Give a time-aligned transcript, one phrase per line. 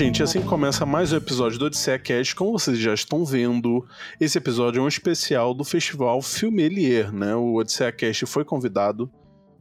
[0.00, 2.34] Gente, assim começa mais um episódio do Odisseia Cast.
[2.34, 3.86] Como vocês já estão vendo,
[4.18, 7.34] esse episódio é um especial do festival Filmelier, né?
[7.34, 9.10] O Odisseia Cast foi convidado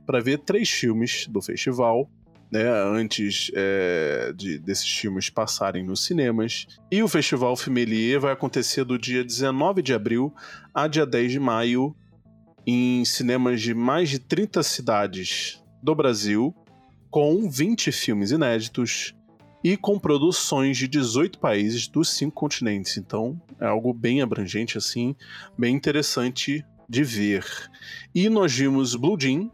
[0.06, 2.10] para ver três filmes do festival,
[2.50, 2.64] né?
[2.70, 6.68] Antes é, de, desses filmes passarem nos cinemas.
[6.90, 10.34] E o festival Filmelier vai acontecer do dia 19 de abril
[10.74, 11.94] a dia 10 de maio
[12.66, 16.56] em cinemas de mais de 30 cidades do Brasil,
[17.12, 19.14] com 20 filmes inéditos
[19.64, 22.98] e com produções de 18 países dos cinco continentes.
[22.98, 25.16] Então é algo bem abrangente, assim,
[25.58, 27.46] bem interessante de ver.
[28.14, 29.50] E nós vimos Blue Jean,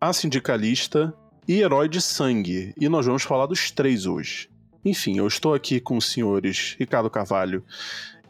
[0.00, 1.12] A Sindicalista
[1.46, 2.72] e Herói de Sangue.
[2.80, 4.48] E nós vamos falar dos três hoje.
[4.84, 7.64] Enfim, eu estou aqui com os senhores Ricardo Carvalho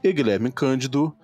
[0.02, 1.14] e Guilherme Cândido.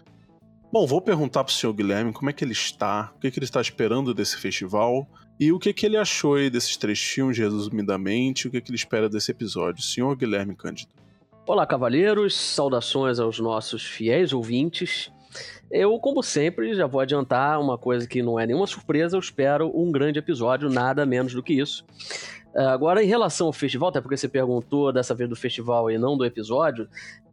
[0.73, 3.41] Bom, vou perguntar para o senhor Guilherme como é que ele está, o que, que
[3.41, 5.05] ele está esperando desse festival
[5.39, 9.09] e o que, que ele achou desses três filmes, resumidamente, o que, que ele espera
[9.09, 9.83] desse episódio?
[9.83, 10.93] Senhor Guilherme Cândido.
[11.45, 15.11] Olá, cavaleiros, saudações aos nossos fiéis ouvintes.
[15.73, 19.73] Eu, como sempre, já vou adiantar uma coisa que não é nenhuma surpresa, eu espero
[19.75, 21.85] um grande episódio, nada menos do que isso.
[22.55, 26.17] Agora, em relação ao festival, até porque você perguntou dessa vez do festival e não
[26.17, 26.89] do episódio,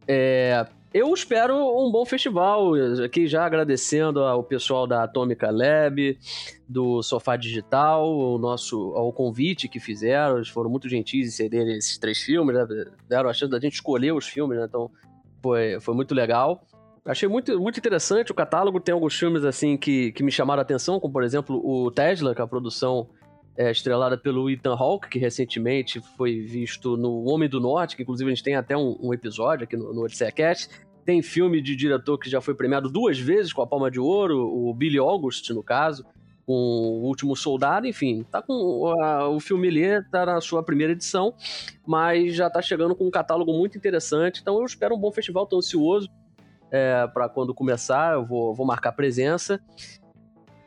[0.08, 2.72] é, eu espero um bom festival,
[3.04, 6.18] aqui já agradecendo ao pessoal da Atômica Lab,
[6.66, 11.76] do Sofá Digital, o nosso, ao convite que fizeram, eles foram muito gentis em cederem
[11.76, 12.66] esses três filmes, né?
[13.06, 14.64] deram a chance da gente escolher os filmes, né?
[14.66, 14.90] então
[15.42, 16.64] foi, foi muito legal.
[17.04, 20.62] Achei muito, muito interessante o catálogo, tem alguns filmes assim que, que me chamaram a
[20.62, 23.08] atenção, como por exemplo o Tesla, que é a produção
[23.58, 28.30] é, estrelada pelo Ethan Hawke, que recentemente foi visto no Homem do Norte, que inclusive
[28.30, 30.68] a gente tem até um, um episódio aqui no, no Odisseia Cast.
[31.04, 34.38] Tem filme de diretor que já foi premiado duas vezes com a Palma de Ouro,
[34.38, 36.06] o Billy August, no caso,
[36.46, 40.92] com O Último Soldado, enfim, tá com a, o filme Lê tá na sua primeira
[40.92, 41.34] edição,
[41.84, 45.46] mas já tá chegando com um catálogo muito interessante, então eu espero um bom festival,
[45.46, 46.08] tô ansioso
[46.70, 49.60] é, para quando começar, eu vou, vou marcar presença.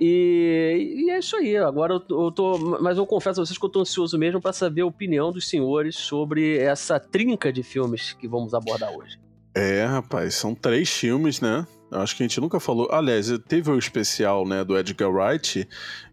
[0.03, 1.55] E, e, é isso aí.
[1.55, 2.57] Agora eu, tô.
[2.81, 5.47] Mas eu confesso a vocês que eu tô ansioso mesmo para saber a opinião dos
[5.47, 9.19] senhores sobre essa trinca de filmes que vamos abordar hoje.
[9.53, 11.67] É, rapaz, são três filmes, né?
[11.91, 12.87] Acho que a gente nunca falou.
[12.89, 15.67] Aliás, teve o especial, né, do Edgar Wright,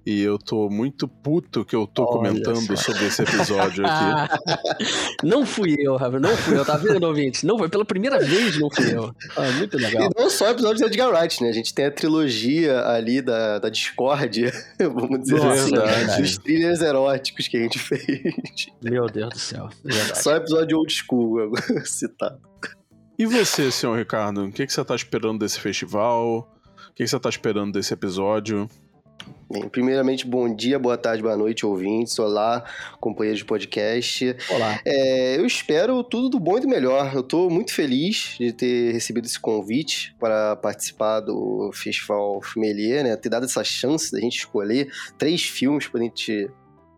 [0.04, 2.92] e eu tô muito puto que eu tô Olha comentando só.
[2.92, 4.38] sobre esse episódio aqui.
[5.22, 7.46] não fui eu, Rafa, não fui eu, tá vendo, ouvinte?
[7.46, 9.14] Não foi pela primeira vez, não fui eu.
[9.36, 10.04] Ah, muito legal.
[10.10, 11.50] E não só o episódio do Edgar Wright, né?
[11.50, 14.50] A gente tem a trilogia ali da, da Discord,
[14.80, 18.34] vamos dizer Nossa, assim, dos thrillers eróticos que a gente fez.
[18.82, 19.68] Meu Deus do céu.
[19.84, 20.22] Verdade.
[20.22, 21.52] Só episódio old school
[21.84, 22.47] citado.
[23.18, 24.44] E você, senhor Ricardo?
[24.44, 26.48] O que, que você está esperando desse festival?
[26.64, 28.70] O que, que você está esperando desse episódio?
[29.50, 32.16] Bem, primeiramente, bom dia, boa tarde, boa noite, ouvintes.
[32.20, 32.62] Olá,
[33.00, 34.36] companheiros de podcast.
[34.48, 34.80] Olá.
[34.86, 37.12] É, eu espero tudo do bom e do melhor.
[37.12, 43.16] Eu estou muito feliz de ter recebido esse convite para participar do Festival Filmelier, né?
[43.16, 46.48] Ter dado essa chance da gente escolher três filmes para a gente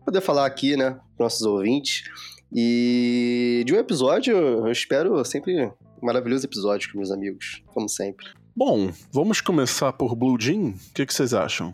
[0.05, 2.05] poder falar aqui, né, para nossos ouvintes.
[2.53, 5.71] E de um episódio, eu espero sempre
[6.03, 8.27] maravilhoso episódio com meus amigos, como sempre.
[8.57, 10.71] Bom, vamos começar por Blue Jean?
[10.71, 11.73] O que, que vocês acham?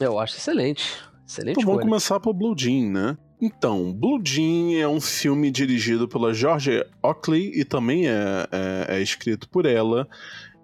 [0.00, 0.96] Eu acho excelente.
[1.26, 1.58] Excelente.
[1.58, 3.18] Então vamos começar por Blue Jean, né?
[3.40, 9.02] Então, Blue Jean é um filme dirigido pela George Oakley e também é, é, é
[9.02, 10.08] escrito por ela.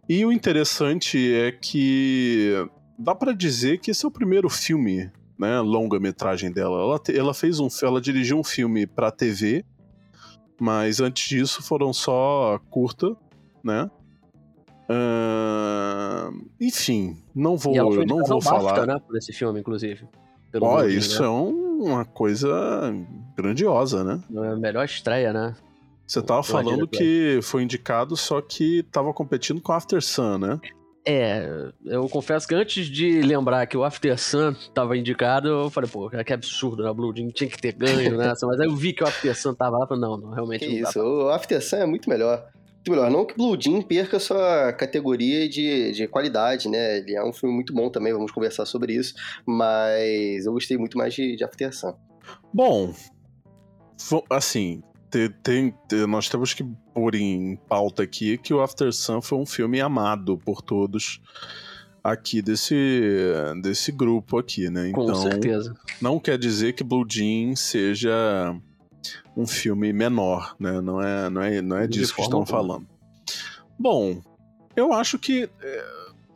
[0.09, 2.55] E o interessante é que
[2.99, 6.81] dá para dizer que esse é o primeiro filme, né, longa-metragem dela.
[6.81, 9.65] Ela, ela fez um, ela dirigiu um filme para TV
[10.61, 13.17] mas antes disso foram só curta,
[13.63, 13.91] né?
[14.89, 18.87] Uh, enfim, não vou, eu não vou falar.
[18.87, 20.07] Né, por esse filme, inclusive.
[20.61, 21.27] Ó, oh, isso né?
[21.29, 22.95] é um, uma coisa
[23.37, 24.21] grandiosa, né?
[24.35, 25.55] É a melhor estreia, né?
[26.07, 30.61] Você tava falando que foi indicado, só que tava competindo com After Sun, né?
[31.05, 31.45] É,
[31.85, 36.09] eu confesso que antes de lembrar que o After Sun tava indicado, eu falei, pô,
[36.09, 36.91] que absurdo, né?
[36.91, 39.37] O Blue Jean tinha que ter ganho nessa, mas aí eu vi que o After
[39.37, 42.09] Sun tava lá, falei, não, não, realmente que não isso, o After Sun é muito
[42.09, 42.47] melhor.
[42.77, 43.11] Muito melhor.
[43.11, 46.99] Não que Blue Jean perca sua categoria de, de qualidade, né?
[46.99, 49.15] Ele é um filme muito bom também, vamos conversar sobre isso,
[49.45, 51.95] mas eu gostei muito mais de, de After Sun.
[52.55, 52.95] Bom,
[54.31, 56.65] assim, tem, tem, nós temos que
[56.95, 61.21] pôr em pauta aqui que o After Sun foi um filme amado por todos
[62.03, 63.21] aqui desse,
[63.61, 64.89] desse grupo aqui, né?
[64.89, 65.75] Então, Com certeza.
[66.01, 68.57] Não quer dizer que Blue Jean seja
[69.37, 70.81] um filme menor, né?
[70.81, 72.87] Não é, não é, não é disso que estão falando.
[73.79, 74.23] Bom,
[74.75, 75.85] eu acho que é,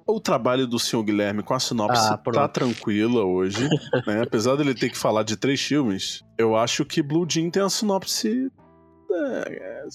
[0.07, 3.67] o trabalho do senhor Guilherme com a sinopse ah, tá tranquila hoje,
[4.07, 4.23] né?
[4.23, 7.71] Apesar dele ter que falar de três filmes, eu acho que Blue Jean tem a
[7.71, 8.53] sinopse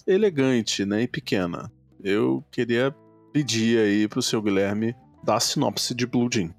[0.08, 1.72] elegante, né, e pequena.
[2.04, 2.94] Eu queria
[3.32, 6.54] pedir aí pro seu Guilherme dar a sinopse de Blue Jean.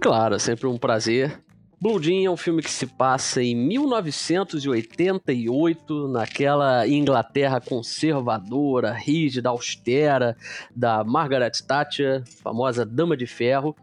[0.00, 1.42] Claro, sempre um prazer.
[1.80, 10.36] Blue Jean é um filme que se passa em 1988, naquela Inglaterra conservadora, rígida, austera,
[10.76, 13.74] da Margaret Thatcher, famosa Dama de Ferro.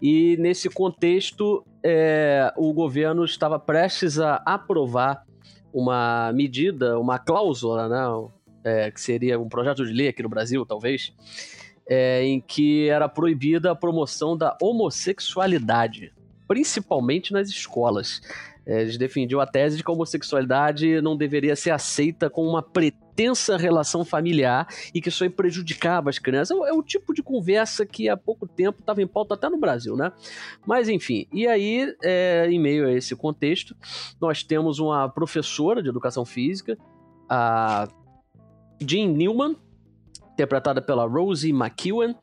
[0.00, 5.24] E nesse contexto, é, o governo estava prestes a aprovar
[5.72, 8.30] uma medida, uma cláusula, né,
[8.64, 11.12] é, que seria um projeto de lei aqui no Brasil, talvez,
[11.88, 16.12] é, em que era proibida a promoção da homossexualidade
[16.52, 18.20] principalmente nas escolas.
[18.64, 22.62] É, eles defendiam a tese de que a homossexualidade não deveria ser aceita com uma
[22.62, 26.56] pretensa relação familiar e que isso aí prejudicava as crianças.
[26.56, 29.58] É, é o tipo de conversa que há pouco tempo estava em pauta até no
[29.58, 30.12] Brasil, né?
[30.66, 33.76] Mas enfim, e aí, é, em meio a esse contexto,
[34.20, 36.78] nós temos uma professora de educação física,
[37.28, 37.88] a
[38.80, 39.56] Jean Newman,
[40.32, 42.16] interpretada pela Rosie McEwen,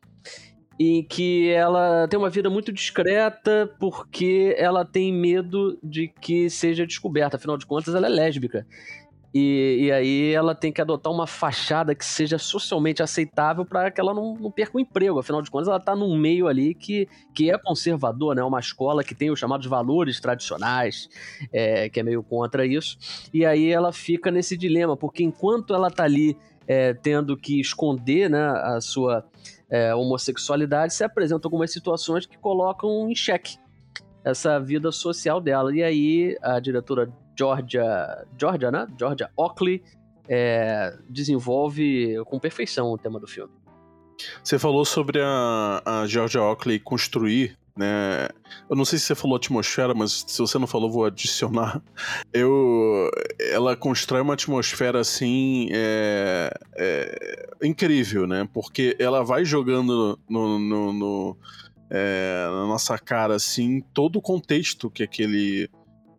[0.82, 6.86] em que ela tem uma vida muito discreta porque ela tem medo de que seja
[6.86, 7.36] descoberta.
[7.36, 8.66] Afinal de contas, ela é lésbica.
[9.32, 14.00] E, e aí ela tem que adotar uma fachada que seja socialmente aceitável para que
[14.00, 15.18] ela não, não, perca o emprego.
[15.18, 18.42] Afinal de contas, ela está num meio ali que, que é conservador, né?
[18.42, 21.10] Uma escola que tem os chamados valores tradicionais,
[21.52, 22.96] é, que é meio contra isso.
[23.34, 28.30] E aí ela fica nesse dilema, porque enquanto ela está ali é, tendo que esconder
[28.30, 29.26] né, a sua
[29.70, 33.56] é, homossexualidade, se apresentam algumas situações que colocam em xeque
[34.24, 35.74] essa vida social dela.
[35.74, 38.86] E aí a diretora Georgia, Georgia, né?
[38.98, 39.82] Georgia Oakley
[40.28, 43.52] é, desenvolve com perfeição o tema do filme.
[44.42, 48.28] Você falou sobre a, a Georgia Oakley construir né?
[48.68, 51.82] Eu não sei se você falou atmosfera, mas se você não falou, vou adicionar.
[52.30, 53.10] Eu,
[53.40, 58.46] ela constrói uma atmosfera assim é, é, incrível, né?
[58.52, 61.36] Porque ela vai jogando no, no, no
[61.88, 65.68] é, na nossa cara assim todo o contexto que aquele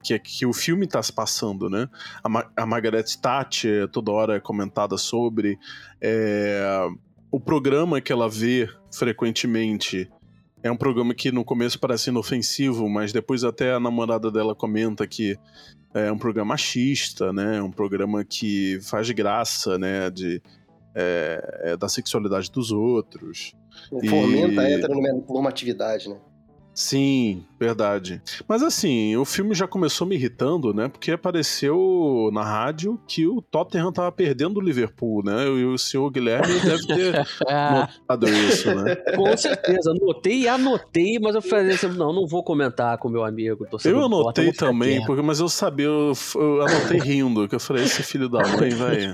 [0.03, 1.87] que, que o filme está se passando, né?
[2.23, 5.59] A, Ma a Margaret Thatcher toda hora é comentada sobre
[6.01, 6.87] é,
[7.31, 10.09] o programa que ela vê frequentemente
[10.63, 15.07] é um programa que no começo parece inofensivo, mas depois até a namorada dela comenta
[15.07, 15.37] que
[15.93, 17.57] é um programa machista, né?
[17.57, 20.09] É um programa que faz graça, né?
[20.09, 20.41] De,
[20.95, 23.53] é, é da sexualidade dos outros.
[23.89, 24.65] Fomenta e...
[24.65, 26.17] a heteronormatividade, né?
[26.73, 28.21] Sim, verdade.
[28.47, 30.87] Mas assim, o filme já começou me irritando, né?
[30.87, 35.45] Porque apareceu na rádio que o Tottenham tava perdendo o Liverpool, né?
[35.47, 37.13] E o senhor Guilherme deve ter
[37.45, 38.95] notado isso, né?
[39.15, 43.23] Com certeza, anotei e anotei, mas eu falei assim, não, não vou comentar com meu
[43.23, 43.67] amigo.
[43.83, 48.01] Eu anotei também, porque, mas eu sabia, eu, eu anotei rindo, que eu falei, esse
[48.01, 49.11] filho da mãe, velho.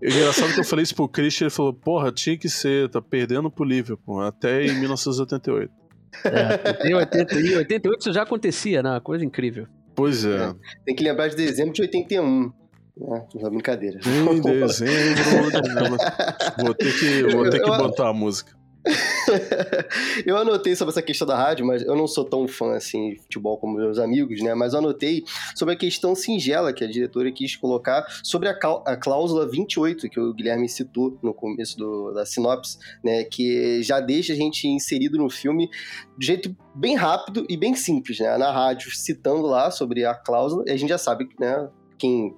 [0.00, 3.50] Engraçado que eu falei isso pro Christian, ele falou, porra, tinha que ser, tá perdendo
[3.50, 5.87] pro Liverpool, até em 1988.
[6.24, 8.90] É, em 88 isso já acontecia, né?
[8.90, 9.66] Uma coisa incrível.
[9.94, 10.36] Pois é.
[10.36, 10.54] é.
[10.84, 12.52] Tem que lembrar de dezembro de 81.
[13.00, 14.00] É, uma brincadeira.
[14.00, 15.96] Em dezembro, dezembro.
[16.58, 18.57] Vou ter que, vou ter que botar a música.
[20.26, 23.20] eu anotei sobre essa questão da rádio, mas eu não sou tão fã assim de
[23.20, 24.54] futebol como meus amigos, né?
[24.54, 28.52] Mas eu anotei sobre a questão singela que a diretora quis colocar sobre a,
[28.86, 33.24] a cláusula 28 que o Guilherme citou no começo do, da sinopse, né?
[33.24, 35.68] Que já deixa a gente inserido no filme
[36.16, 38.36] de jeito bem rápido e bem simples, né?
[38.38, 41.68] Na rádio, citando lá sobre a cláusula, e a gente já sabe, né?
[41.98, 42.34] Quem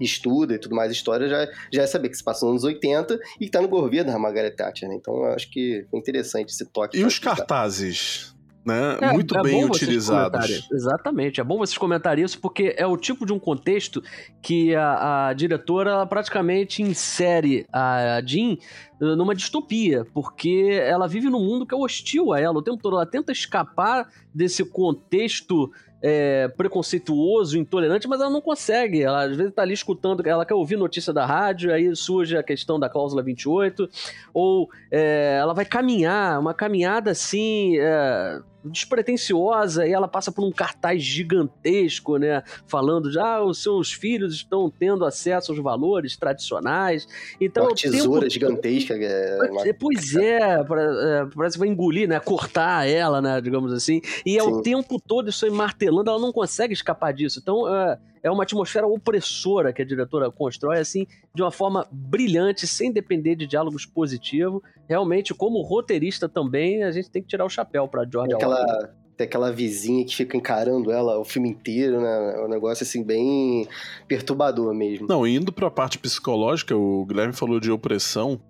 [0.00, 3.18] estuda e tudo mais, história, já, já é saber que se passou nos anos 80
[3.40, 4.96] e que tá no governo da Margaret Thatcher, né?
[4.96, 6.98] Então eu acho que foi interessante esse toque.
[6.98, 8.34] E os cartazes?
[8.64, 8.96] Né?
[8.98, 10.66] É, Muito é bem utilizados.
[10.72, 14.02] Exatamente, é bom vocês comentarem isso porque é o tipo de um contexto
[14.40, 18.56] que a, a diretora praticamente insere a Jean
[18.98, 22.96] numa distopia, porque ela vive num mundo que é hostil a ela o tempo todo.
[22.96, 25.70] Ela tenta escapar desse contexto
[26.06, 29.02] é, preconceituoso, intolerante, mas ela não consegue.
[29.02, 32.42] Ela às vezes está ali escutando, ela quer ouvir notícia da rádio, aí surge a
[32.42, 33.88] questão da cláusula 28,
[34.34, 37.78] ou é, ela vai caminhar, uma caminhada assim.
[37.78, 42.42] É, despretensiosa e ela passa por um cartaz gigantesco, né?
[42.66, 47.06] Falando já ah, os seus filhos estão tendo acesso aos valores tradicionais.
[47.40, 48.32] Então, uma tesoura tempo...
[48.32, 48.94] gigantesca.
[48.94, 49.62] É uma...
[49.78, 52.20] Pois é, é, parece que vai engolir, né?
[52.20, 53.40] Cortar ela, né?
[53.40, 54.00] Digamos assim.
[54.24, 54.48] E é Sim.
[54.48, 57.40] o tempo todo isso aí martelando, ela não consegue escapar disso.
[57.42, 62.66] Então, é, é uma atmosfera opressora que a diretora constrói, assim, de uma forma brilhante,
[62.66, 64.62] sem depender de diálogos positivos.
[64.88, 69.26] Realmente, como roteirista também, a gente tem que tirar o chapéu para George aquela, Tem
[69.26, 72.36] aquela vizinha que fica encarando ela o filme inteiro, né?
[72.36, 73.68] É um negócio assim bem
[74.08, 75.06] perturbador mesmo.
[75.06, 78.40] Não, indo pra parte psicológica, o Guilherme falou de opressão.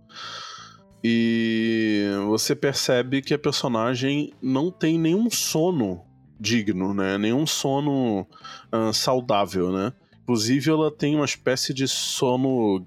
[1.02, 7.18] E você percebe que a personagem não tem nenhum sono digno, né?
[7.18, 8.26] Nenhum sono
[8.72, 9.92] uh, saudável, né?
[10.24, 12.82] Inclusive, ela tem uma espécie de sono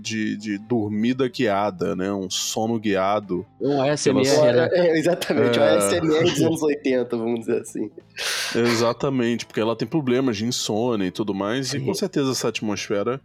[0.00, 2.10] de, de dormida guiada, né?
[2.10, 3.44] Um sono guiado.
[3.60, 4.68] Um ASMR, né?
[4.72, 5.62] É, exatamente, é...
[5.62, 7.90] um ASMR dos anos 80, vamos dizer assim.
[8.54, 11.76] Exatamente, porque ela tem problemas de insônia e tudo mais, Sim.
[11.76, 13.20] e com certeza essa atmosfera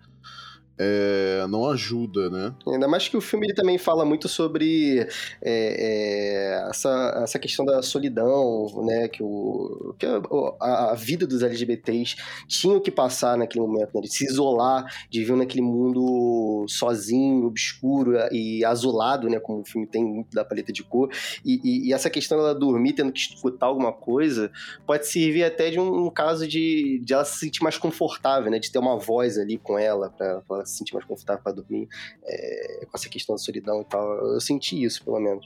[0.78, 2.54] é, não ajuda, né?
[2.68, 5.08] Ainda mais que o filme ele também fala muito sobre é,
[5.42, 9.08] é, essa, essa questão da solidão, né?
[9.08, 12.16] Que, o, que a, a, vida dos LGBTs
[12.48, 14.02] tinham que passar naquele momento, né?
[14.02, 19.40] De se isolar, de viver naquele mundo sozinho, obscuro e azulado, né?
[19.40, 21.10] Como o filme tem muito da paleta de cor.
[21.46, 24.52] E, e, e essa questão dela dormir, tendo que escutar alguma coisa,
[24.88, 28.58] pode servir até de um, um caso de, de ela se sentir mais confortável, né?
[28.58, 31.88] De ter uma voz ali com ela para se sentir mais confortável para dormir,
[32.24, 34.34] é, com essa questão da solidão e tal.
[34.34, 35.46] Eu senti isso, pelo menos.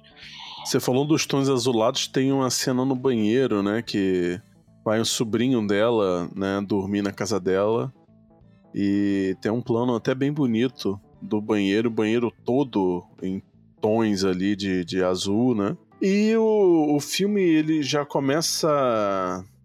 [0.66, 4.42] Você falou dos tons azulados, tem uma cena no banheiro, né, que
[4.84, 7.94] vai um sobrinho dela, né, dormir na casa dela,
[8.74, 13.42] e tem um plano até bem bonito do banheiro, banheiro todo em
[13.82, 15.76] tons ali de, de azul, né?
[16.02, 18.70] E o, o filme ele já começa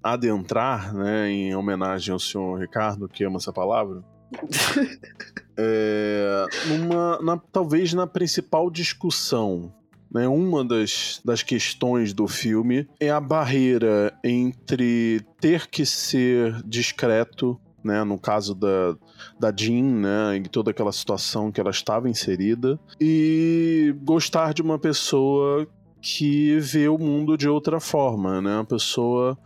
[0.02, 4.02] a adentrar, né, em homenagem ao senhor Ricardo, que ama essa palavra,
[5.56, 9.72] é, numa, na, talvez na principal discussão.
[10.14, 17.58] Né, uma das, das questões do filme é a barreira entre ter que ser discreto,
[17.82, 18.94] né, no caso da,
[19.40, 24.78] da Jean, né, em toda aquela situação que ela estava inserida, e gostar de uma
[24.78, 25.66] pessoa
[26.02, 29.38] que vê o mundo de outra forma, né, uma pessoa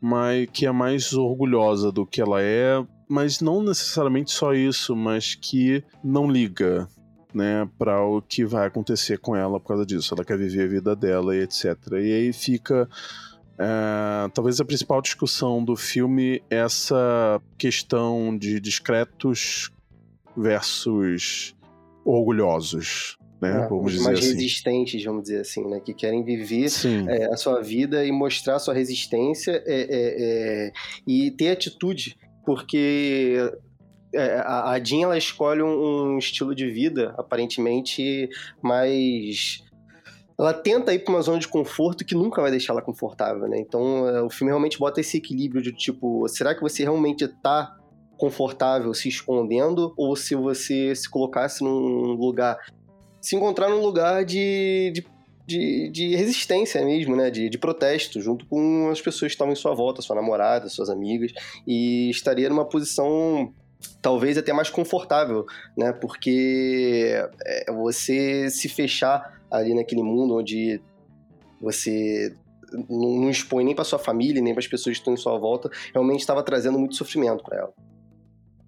[0.00, 2.80] mais, que é mais orgulhosa do que ela é,
[3.12, 6.88] mas não necessariamente só isso, mas que não liga,
[7.34, 10.14] né, para o que vai acontecer com ela por causa disso.
[10.14, 11.76] Ela quer viver a vida dela e etc.
[11.92, 12.88] E aí fica
[13.58, 19.70] é, talvez a principal discussão do filme é essa questão de discretos
[20.34, 21.54] versus
[22.06, 23.18] orgulhosos.
[23.42, 24.28] Né, é, vamos dizer mais assim.
[24.28, 26.68] resistentes, vamos dizer assim, né, que querem viver
[27.08, 30.72] é, a sua vida e mostrar a sua resistência é, é
[31.06, 33.36] e ter atitude porque
[34.14, 38.28] é, a Jean ela escolhe um, estilo de vida aparentemente
[38.60, 39.62] mais
[40.38, 43.58] ela tenta ir para uma zona de conforto que nunca vai deixar ela confortável, né?
[43.58, 47.76] Então é, o filme realmente bota esse equilíbrio de tipo, será que você realmente está
[48.16, 52.58] confortável se escondendo ou se você se colocasse num lugar
[53.20, 55.06] se encontrar num lugar de, de
[55.52, 57.30] de, de resistência mesmo, né?
[57.30, 60.88] De, de protesto, junto com as pessoas que estavam em sua volta, sua namorada, suas
[60.88, 61.32] amigas,
[61.66, 63.52] e estaria numa posição
[64.00, 65.44] talvez até mais confortável,
[65.76, 65.92] né?
[65.92, 67.12] Porque
[67.44, 70.80] é, você se fechar ali naquele mundo onde
[71.60, 72.34] você
[72.88, 75.70] não expõe nem para sua família, nem para as pessoas que estão em sua volta,
[75.92, 77.74] realmente estava trazendo muito sofrimento para ela.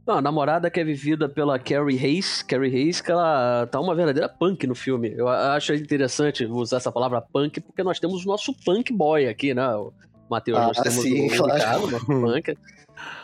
[0.06, 3.94] Não, a namorada que é vivida pela Carrie Hayes, Carrie Hayes, que ela tá uma
[3.94, 5.14] verdadeira punk no filme.
[5.16, 9.54] Eu acho interessante usar essa palavra punk, porque nós temos o nosso punk boy aqui,
[9.54, 9.64] né?
[10.28, 11.90] Matheus, ah, nós temos sim, o claro.
[11.90, 12.54] nosso punk.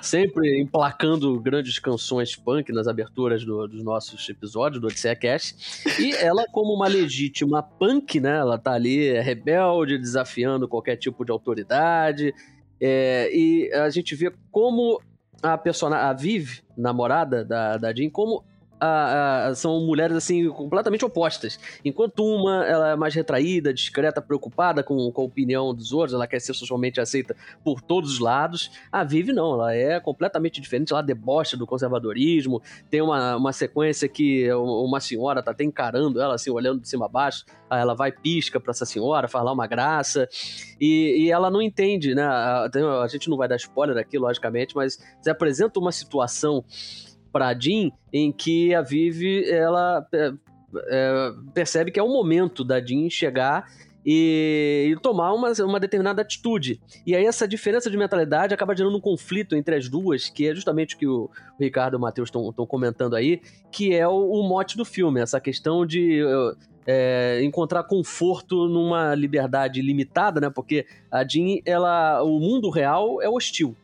[0.00, 5.54] Sempre emplacando grandes canções punk nas aberturas do, dos nossos episódios do Odisseia Cast.
[6.00, 8.38] E ela, como uma legítima punk, né?
[8.38, 12.34] Ela tá ali é rebelde, desafiando qualquer tipo de autoridade.
[12.80, 15.00] É, e a gente vê como
[15.42, 18.44] a personagem, a Viv, namorada da, da Jean, como
[18.80, 21.58] a, a, são mulheres assim completamente opostas.
[21.84, 26.26] Enquanto uma ela é mais retraída, discreta, preocupada com, com a opinião dos outros, ela
[26.26, 28.70] quer ser socialmente aceita por todos os lados.
[28.90, 32.62] A Vivi não, ela é completamente diferente, ela debocha do conservadorismo.
[32.88, 37.06] Tem uma, uma sequência que uma senhora tá até encarando ela assim, olhando de cima
[37.06, 37.44] a baixo.
[37.70, 40.28] Ela vai pisca para essa senhora, faz lá uma graça.
[40.80, 42.22] E, e ela não entende, né?
[42.22, 42.68] A,
[43.02, 46.64] a gente não vai dar spoiler aqui, logicamente, mas você apresenta uma situação
[47.32, 50.32] para Jean em que a Vivi ela é,
[50.88, 53.66] é, percebe que é o momento da Jean chegar
[54.04, 56.80] e, e, tomar uma, uma determinada atitude.
[57.06, 60.54] E aí essa diferença de mentalidade acaba gerando um conflito entre as duas, que é
[60.54, 61.24] justamente o que o,
[61.58, 65.20] o Ricardo e o Matheus estão comentando aí, que é o, o, mote do filme,
[65.20, 66.22] essa questão de
[66.86, 70.50] é, encontrar conforto numa liberdade limitada, né?
[70.50, 73.76] Porque a Jean, ela, o mundo real é hostil.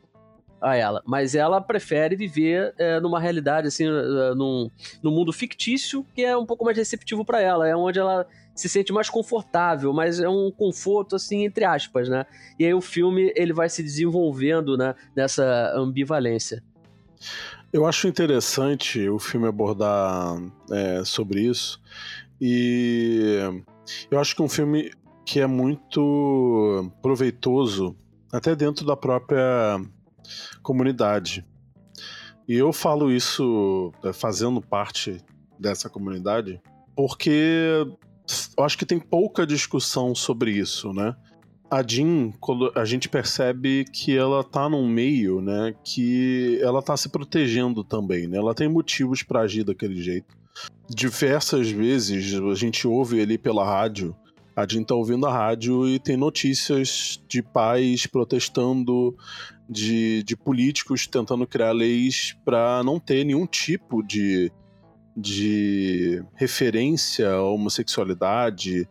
[0.60, 4.70] A ela, mas ela prefere viver é, numa realidade, assim, uh, num,
[5.02, 8.68] num mundo fictício que é um pouco mais receptivo para ela, é onde ela se
[8.68, 12.25] sente mais confortável, mas é um conforto assim entre aspas, né?
[12.58, 16.62] E aí o filme ele vai se desenvolvendo, né, nessa ambivalência.
[17.72, 20.36] Eu acho interessante o filme abordar
[20.70, 21.80] é, sobre isso
[22.40, 23.38] e
[24.10, 24.90] eu acho que é um filme
[25.25, 27.94] que é muito proveitoso
[28.32, 29.80] até dentro da própria
[30.66, 31.46] comunidade.
[32.49, 35.18] E eu falo isso é, fazendo parte
[35.56, 36.61] dessa comunidade
[36.96, 37.87] porque
[38.58, 41.14] eu acho que tem pouca discussão sobre isso, né?
[41.70, 42.32] A Jean,
[42.75, 48.26] a gente percebe que ela tá num meio, né, que ela tá se protegendo também,
[48.26, 48.38] né?
[48.38, 50.37] Ela tem motivos para agir daquele jeito.
[50.88, 54.16] Diversas vezes a gente ouve ali pela rádio,
[54.56, 59.14] a Jean tá ouvindo a rádio e tem notícias de pais protestando,
[59.68, 64.50] de, de políticos tentando criar leis para não ter nenhum tipo de
[65.18, 68.86] de referência à homossexualidade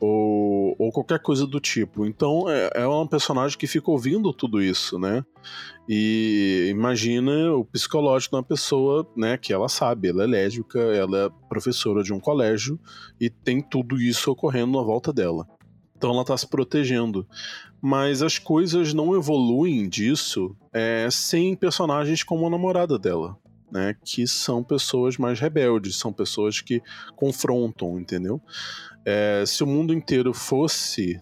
[0.00, 2.06] ou, ou qualquer coisa do tipo.
[2.06, 5.24] Então é, é um personagem que fica ouvindo tudo isso, né?
[5.88, 11.26] E imagina o psicológico de uma pessoa, né, que ela sabe, ela é lésbica, ela
[11.26, 12.78] é professora de um colégio
[13.18, 15.46] e tem tudo isso ocorrendo à volta dela.
[15.96, 17.26] Então ela está se protegendo.
[17.80, 23.36] Mas as coisas não evoluem disso é, sem personagens como a namorada dela
[23.70, 26.82] né, que são pessoas mais rebeldes, são pessoas que
[27.14, 28.40] confrontam, entendeu?
[29.04, 31.20] É, se o mundo inteiro fosse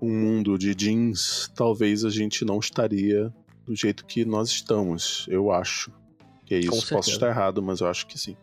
[0.00, 3.32] um mundo de jeans, talvez a gente não estaria
[3.66, 5.92] do jeito que nós estamos, eu acho.
[6.46, 8.36] Que é isso, posso estar errado, mas eu acho que sim.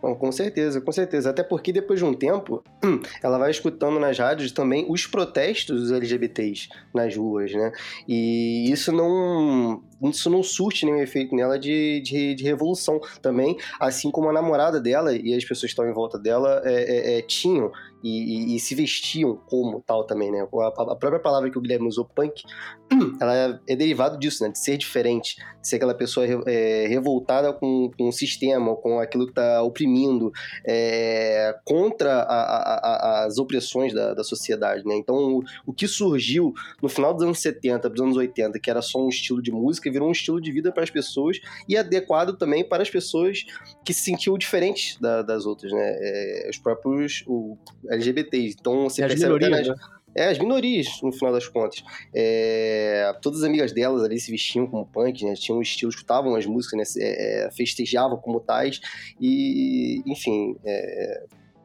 [0.00, 1.30] Bom, com certeza, com certeza.
[1.30, 2.62] Até porque depois de um tempo,
[3.22, 7.72] ela vai escutando nas rádios também os protestos dos LGBTs nas ruas, né?
[8.06, 14.12] E isso não isso não surte nenhum efeito nela de, de, de, revolução também, assim
[14.12, 17.22] como a namorada dela e as pessoas que estão em volta dela é, é, é,
[17.22, 20.40] tinham e, e, e, se vestiam como tal também, né?
[20.40, 22.42] A, a, própria palavra que o Guilherme usou, punk,
[23.20, 24.50] ela é, derivado disso, né?
[24.50, 29.24] De ser diferente, de ser aquela pessoa é, revoltada com, com o sistema, com aquilo
[29.24, 30.32] que está oprimindo,
[30.66, 34.94] é, contra a, as opressões da, da sociedade, né?
[34.96, 38.82] Então, o, o que surgiu no final dos anos 70 dos anos 80, que era
[38.82, 42.36] só um estilo de música, virou um estilo de vida para as pessoas e adequado
[42.36, 43.44] também para as pessoas
[43.88, 45.96] que se sentiam diferentes da, das outras, né?
[45.98, 47.56] É, os próprios o,
[47.88, 48.58] LGBTs.
[48.60, 49.74] Então você as percebe minorias, né?
[50.14, 51.82] É, as minorias, no final das contas.
[52.14, 55.32] É, todas as amigas delas ali se vestiam como punk, né?
[55.36, 57.02] Tinham um estilo, escutavam as músicas, né?
[57.02, 58.78] É, festejavam como tais.
[59.18, 61.24] E, enfim, é,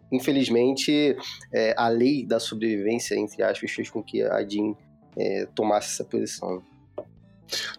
[0.09, 1.17] infelizmente,
[1.53, 4.75] é, a lei da sobrevivência, entre aspas, fez com que a Jean
[5.17, 6.63] é, tomasse essa posição.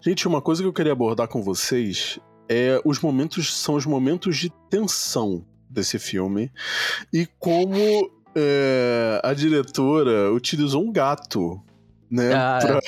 [0.02, 4.37] Gente, uma coisa que eu queria abordar com vocês é os momentos são os momentos
[4.37, 6.52] de tensão desse filme
[7.12, 11.61] e como é, a diretora utilizou um gato
[12.11, 12.80] né, ah,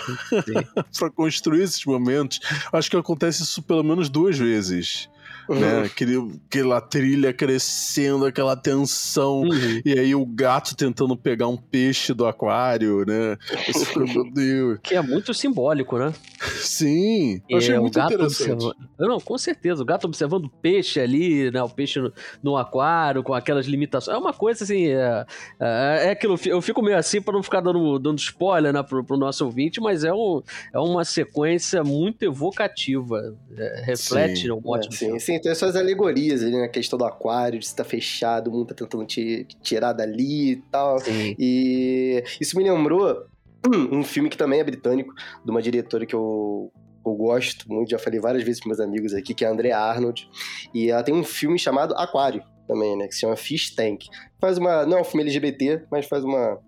[0.97, 2.39] pra construir esses momentos.
[2.73, 5.09] Acho que acontece isso pelo menos duas vezes.
[5.49, 5.61] Uhum.
[5.61, 5.83] Né?
[5.85, 9.81] Aquele, aquela trilha crescendo, aquela tensão, uhum.
[9.85, 13.37] e aí o gato tentando pegar um peixe do aquário, né?
[13.69, 14.79] Esse, meu Deus.
[14.83, 16.13] Que é muito simbólico, né?
[16.57, 18.67] Sim, eu achei é, muito interessante.
[18.99, 21.63] Não, com certeza, o gato observando o peixe ali, né?
[21.63, 24.17] O peixe no, no aquário, com aquelas limitações.
[24.17, 25.27] É uma coisa assim, é,
[25.61, 29.05] é, é aquilo, eu fico meio assim para não ficar dando, dando spoiler né, pro,
[29.05, 33.37] pro nosso ouvinte, mas é, um, é uma sequência muito evocativa.
[33.57, 34.95] É, reflete sim, um ótimo.
[34.95, 36.69] É, sim, sim, tem essas alegorias ali na né?
[36.69, 40.57] questão do aquário, de estar tá fechado, o mundo tá tentando te, tirar dali e
[40.57, 40.99] tal.
[40.99, 41.35] Sim.
[41.39, 43.27] E isso me lembrou
[43.91, 46.73] um filme que também é britânico, de uma diretora que eu,
[47.05, 49.79] eu gosto muito, já falei várias vezes para meus amigos aqui, que é a Andrea
[49.79, 50.29] Arnold.
[50.75, 53.07] E ela tem um filme chamado Aquário também, né?
[53.07, 54.07] Que se chama Fish Tank.
[54.41, 54.85] Faz uma.
[54.85, 56.59] Não é um filme LGBT, mas faz uma,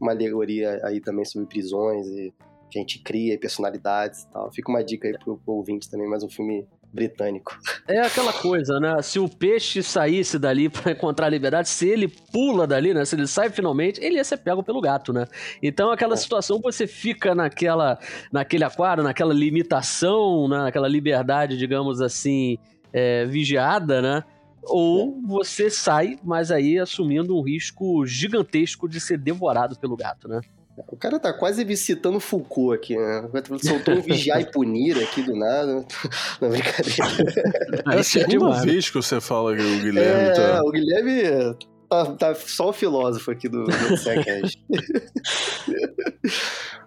[0.00, 2.32] uma alegoria aí também sobre prisões e
[2.70, 4.52] que a gente cria, personalidades e tal.
[4.52, 7.58] Fica uma dica aí pro, pro ouvinte também, mais um filme britânico.
[7.88, 9.02] É aquela coisa, né?
[9.02, 13.04] Se o peixe saísse dali para encontrar a liberdade, se ele pula dali, né?
[13.04, 15.26] Se ele sai finalmente, ele ia ser pego pelo gato, né?
[15.60, 16.16] Então aquela é.
[16.16, 17.98] situação você fica naquela,
[18.32, 20.58] naquele aquário, naquela limitação, né?
[20.58, 22.58] naquela liberdade, digamos assim,
[22.92, 24.24] é, vigiada, né?
[24.62, 25.26] Ou é.
[25.26, 30.40] você sai, mas aí assumindo um risco gigantesco de ser devorado pelo gato, né?
[30.76, 33.28] O cara tá quase visitando Foucault aqui, né?
[33.62, 35.86] Soltou um vigiar e punir aqui do nada.
[36.40, 37.04] Não, brincadeira.
[37.94, 40.60] É a segunda vez que você fala que o Guilherme é, tá...
[40.64, 41.22] o Guilherme
[41.88, 43.70] tá, tá só o filósofo aqui do, do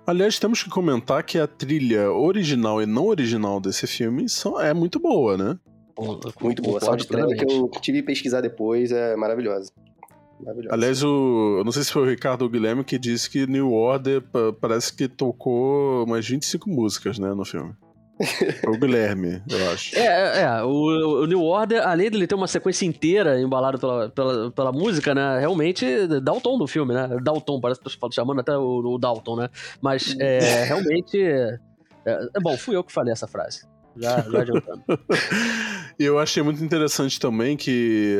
[0.05, 4.73] Aliás, temos que comentar que a trilha original e não original desse filme são, é
[4.73, 5.57] muito boa, né?
[6.41, 6.79] Muito boa.
[6.79, 9.71] Só de trama que eu tive que pesquisar depois é maravilhosa.
[10.69, 13.47] Aliás, o, eu não sei se foi o Ricardo ou o Guilherme que disse que
[13.47, 14.23] New Order
[14.61, 17.73] parece que tocou umas 25 músicas, né, no filme.
[18.67, 19.95] o Guilherme, eu acho.
[19.95, 24.09] É, é, é o, o, New Order, além dele ter uma sequência inteira embalada pela,
[24.09, 25.39] pela, pela, música, né?
[25.39, 25.85] Realmente
[26.21, 27.07] dá o tom do filme, né?
[27.21, 29.49] Dá o tom, parece que tô chamando até o, o Dalton, né?
[29.81, 31.21] Mas é, realmente.
[31.21, 31.59] É,
[32.05, 33.67] é, bom, fui eu que falei essa frase.
[33.95, 34.83] Já, já adiantando.
[35.99, 38.17] e eu achei muito interessante também que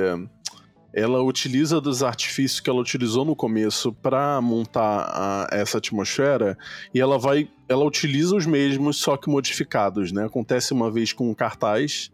[0.98, 6.58] ela utiliza dos artifícios que ela utilizou no começo para montar a, essa atmosfera
[6.92, 10.26] e ela vai, ela utiliza os mesmos só que modificados, né?
[10.26, 12.10] Acontece uma vez com um cartaz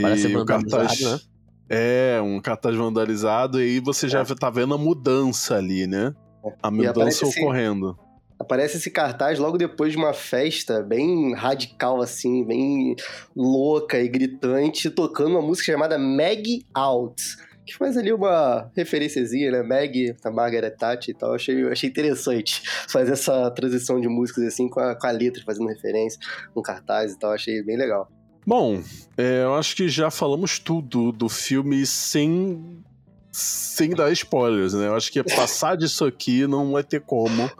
[0.00, 1.20] Parece e o cartaz né?
[1.68, 4.24] é um cartaz vandalizado e aí você já é.
[4.24, 6.14] tá vendo a mudança ali, né?
[6.62, 7.90] A mudança ocorrendo.
[7.90, 12.96] Esse, aparece esse cartaz logo depois de uma festa bem radical assim, bem
[13.36, 19.62] louca e gritante, tocando uma música chamada Mag Out que faz ali uma referenciazinha, né?
[19.62, 21.34] Meg, a Margaret Thatcher e tal.
[21.34, 25.68] Achei, achei interessante fazer essa transição de músicas assim com a, com a letra, fazendo
[25.68, 26.18] referência,
[26.56, 27.32] um cartaz e tal.
[27.32, 28.10] Achei bem legal.
[28.44, 28.82] Bom,
[29.16, 32.82] é, eu acho que já falamos tudo do filme sem
[33.30, 34.88] sem dar spoilers, né?
[34.88, 37.50] Eu acho que passar disso aqui não vai ter como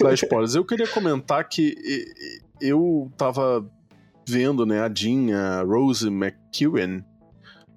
[0.00, 0.54] dar spoilers.
[0.54, 1.74] Eu queria comentar que
[2.60, 3.68] eu tava
[4.28, 7.04] vendo, né, a Jean, a Rose McEwen,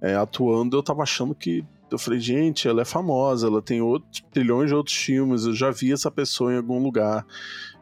[0.02, 1.64] é, atuando, eu tava achando que.
[1.92, 5.72] Eu falei, gente, ela é famosa, ela tem outros, trilhões de outros filmes, eu já
[5.72, 7.26] vi essa pessoa em algum lugar.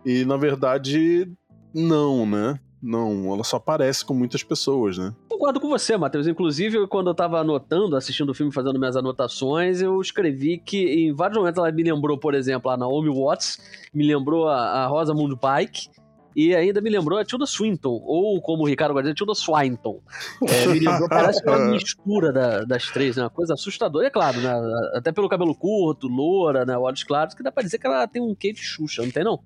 [0.03, 1.31] E na verdade,
[1.73, 2.59] não, né?
[2.81, 5.13] Não, ela só aparece com muitas pessoas, né?
[5.29, 6.27] Concordo com você, Matheus.
[6.27, 11.13] Inclusive, quando eu tava anotando, assistindo o filme, fazendo minhas anotações, eu escrevi que em
[11.13, 13.59] vários momentos ela me lembrou, por exemplo, a Naomi Watts,
[13.93, 15.89] me lembrou a, a Rosamund Pike,
[16.35, 20.01] e ainda me lembrou a Tilda Swinton, ou como o Ricardo vai dizer, Tilda Swinton.
[20.47, 23.23] É, me lembrou, parece uma mistura da, das três, né?
[23.23, 24.05] Uma coisa assustadora.
[24.05, 24.53] E é claro, né?
[24.95, 26.77] Até pelo cabelo curto, loura, né?
[26.77, 29.23] Olhos claros, que dá pra dizer que ela tem um quê de Xuxa, não tem
[29.23, 29.39] não?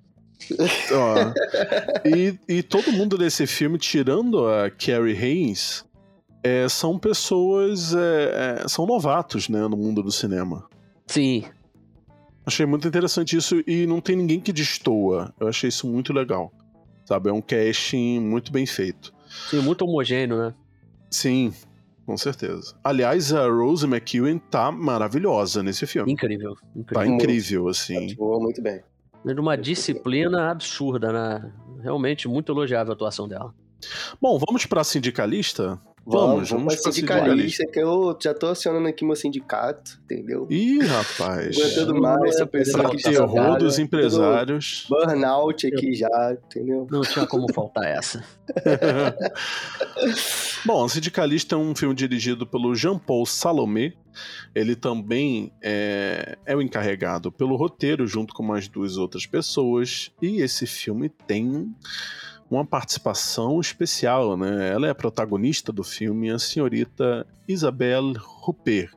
[2.04, 5.84] e, e todo mundo desse filme, tirando a Carrie Haynes,
[6.42, 7.94] é, são pessoas.
[7.94, 10.68] É, é, são novatos, né, no mundo do cinema.
[11.06, 11.44] Sim.
[12.46, 15.32] Achei muito interessante isso e não tem ninguém que destoa.
[15.40, 16.52] Eu achei isso muito legal.
[17.04, 17.30] Sabe?
[17.30, 19.12] É um casting muito bem feito.
[19.50, 20.54] Sim, muito homogêneo, né?
[21.10, 21.52] Sim,
[22.06, 22.74] com certeza.
[22.82, 26.12] Aliás, a Rose McEwen tá maravilhosa nesse filme.
[26.12, 26.56] Incrível.
[26.74, 26.94] incrível.
[26.94, 28.14] Tá incrível, assim.
[28.14, 28.82] Voa muito bem.
[29.26, 31.52] É de uma disciplina absurda, né?
[31.82, 33.54] Realmente muito elogiável a atuação dela.
[34.20, 35.80] Bom, vamos pra sindicalista?
[36.06, 40.46] Vamos, vamos, vamos pra sindicalista, que eu já tô acionando aqui meu sindicato, entendeu?
[40.50, 41.58] Ih, rapaz.
[41.58, 44.86] Aguentando mais essa pessoa que terror dos empresários.
[44.88, 46.86] Burnout aqui já, entendeu?
[46.90, 48.22] Não tinha como faltar essa.
[50.66, 53.94] Bom, Sindicalista é um filme dirigido pelo Jean-Paul Salomé.
[54.54, 60.10] Ele também é, é o encarregado pelo roteiro, junto com mais duas outras pessoas.
[60.20, 61.74] E esse filme tem
[62.54, 64.70] uma participação especial, né?
[64.72, 68.14] Ela é a protagonista do filme, a senhorita Isabelle
[68.46, 68.92] Huppert.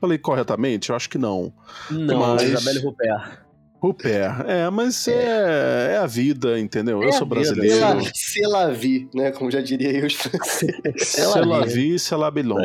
[0.00, 0.90] Falei corretamente?
[0.90, 1.52] Eu acho que não.
[1.90, 2.42] Não, mas...
[2.42, 3.38] Isabelle Huppert.
[3.82, 7.02] Huppert, é, mas é, é a vida, entendeu?
[7.02, 8.00] É eu sou brasileiro.
[8.14, 9.32] C'est la vie, né?
[9.32, 10.82] Como já diria eu os franceses.
[10.98, 12.62] C'est la vie, c'est la bilon.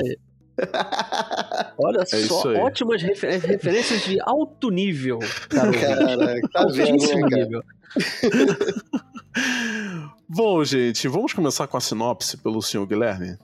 [1.77, 5.19] Olha é só, ótimas refer referências de alto nível.
[5.49, 7.63] Cara, Caraca, tá vendo, né, nível.
[10.27, 13.37] Bom, gente, vamos começar com a sinopse pelo senhor Guilherme?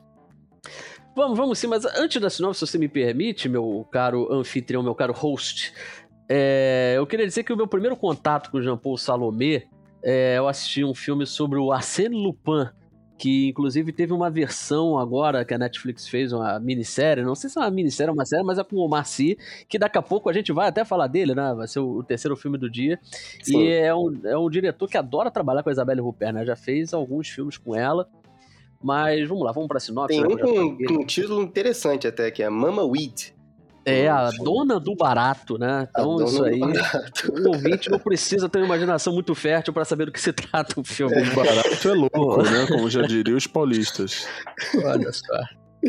[1.15, 4.95] Vamos, vamos sim, mas antes da sinopse, se você me permite, meu caro anfitrião, meu
[4.95, 5.73] caro host,
[6.27, 9.63] é, eu queria dizer que o meu primeiro contato com o Jean-Paul Salomé,
[10.01, 12.67] é, eu assisti um filme sobre o Arsène Lupin,
[13.23, 17.57] que inclusive teve uma versão agora que a Netflix fez, uma minissérie, não sei se
[17.57, 19.38] é uma minissérie ou uma série, mas é com o Marci,
[19.69, 21.53] que daqui a pouco a gente vai até falar dele, né?
[21.55, 22.99] Vai ser o, terceiro filme do dia.
[23.41, 23.62] Sim.
[23.62, 26.45] E é um, é um diretor que adora trabalhar com a Isabelle Rupert, né?
[26.45, 28.09] Já fez alguns filmes com ela.
[28.83, 30.21] Mas vamos lá, vamos pra sinopse.
[30.21, 33.33] Tem um com um título interessante até, que é Mama Weed.
[33.86, 35.88] É, a dona do barato, né?
[35.89, 36.60] Então, isso aí.
[36.60, 40.80] O ouvinte não precisa ter uma imaginação muito fértil para saber do que se trata
[40.80, 41.15] o filme.
[41.22, 42.65] O barato é louco, né?
[42.67, 44.26] Como já diriam os paulistas.
[44.84, 45.24] Olha só.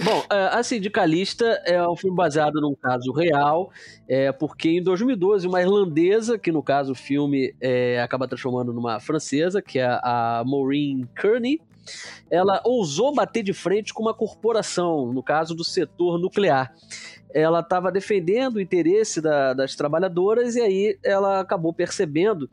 [0.03, 3.71] Bom, é, a Sindicalista é um filme baseado num caso real,
[4.09, 8.99] é, porque em 2012 uma irlandesa, que no caso o filme é, acaba transformando numa
[8.99, 11.61] francesa, que é a Maureen Kearney,
[12.31, 16.75] ela ousou bater de frente com uma corporação, no caso do setor nuclear.
[17.33, 22.49] Ela estava defendendo o interesse da, das trabalhadoras e aí ela acabou percebendo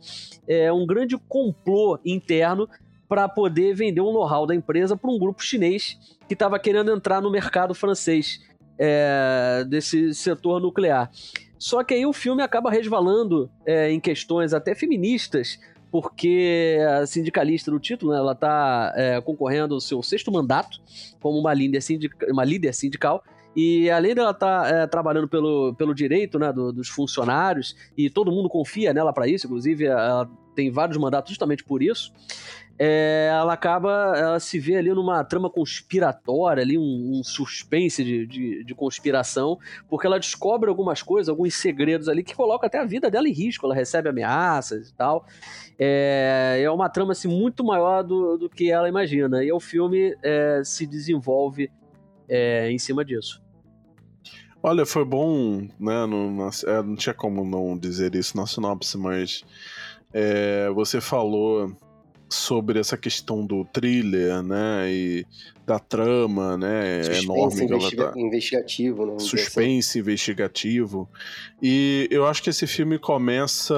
[0.48, 2.68] é, um grande complô interno
[3.08, 7.22] para poder vender um know-how da empresa para um grupo chinês que estava querendo entrar
[7.22, 8.40] no mercado francês
[8.80, 11.12] é, desse setor nuclear.
[11.60, 15.60] Só que aí o filme acaba resvalando é, em questões até feministas,
[15.92, 20.80] porque a sindicalista no título, né, ela está é, concorrendo ao seu sexto mandato
[21.20, 23.24] como uma líder, sindical, uma líder sindical.
[23.54, 28.10] E além dela estar tá, é, trabalhando pelo, pelo direito né, do, dos funcionários, e
[28.10, 32.14] todo mundo confia nela para isso, inclusive ela tem vários mandatos justamente por isso,
[32.84, 38.26] é, ela acaba, ela se vê ali numa trama conspiratória, ali um, um suspense de,
[38.26, 42.84] de, de, conspiração, porque ela descobre algumas coisas, alguns segredos ali que colocam até a
[42.84, 43.68] vida dela em risco.
[43.68, 45.28] Ela recebe ameaças e tal.
[45.78, 49.44] É, é uma trama assim, muito maior do, do que ela imagina.
[49.44, 51.70] E o filme é, se desenvolve
[52.28, 53.44] é, em cima disso.
[54.64, 56.08] Olha, foi bom, né?
[56.08, 59.44] Não, é, não tinha como não dizer isso na sinopse, mas
[60.12, 61.76] é, você falou
[62.34, 65.26] sobre essa questão do thriller, né, e
[65.66, 68.20] da trama, né, Suspense enorme investiga tá...
[68.20, 71.10] investigativo, né, Suspense investigativo.
[71.62, 73.76] E eu acho que esse filme começa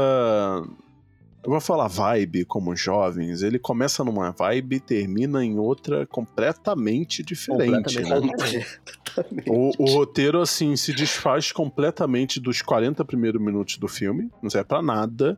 [1.43, 7.21] eu vou falar vibe como jovens, ele começa numa vibe e termina em outra completamente
[7.21, 8.57] diferente, completamente.
[8.57, 8.65] né?
[9.47, 14.69] o, o, roteiro, assim, se desfaz completamente dos 40 primeiros minutos do filme, não serve
[14.69, 15.37] pra nada.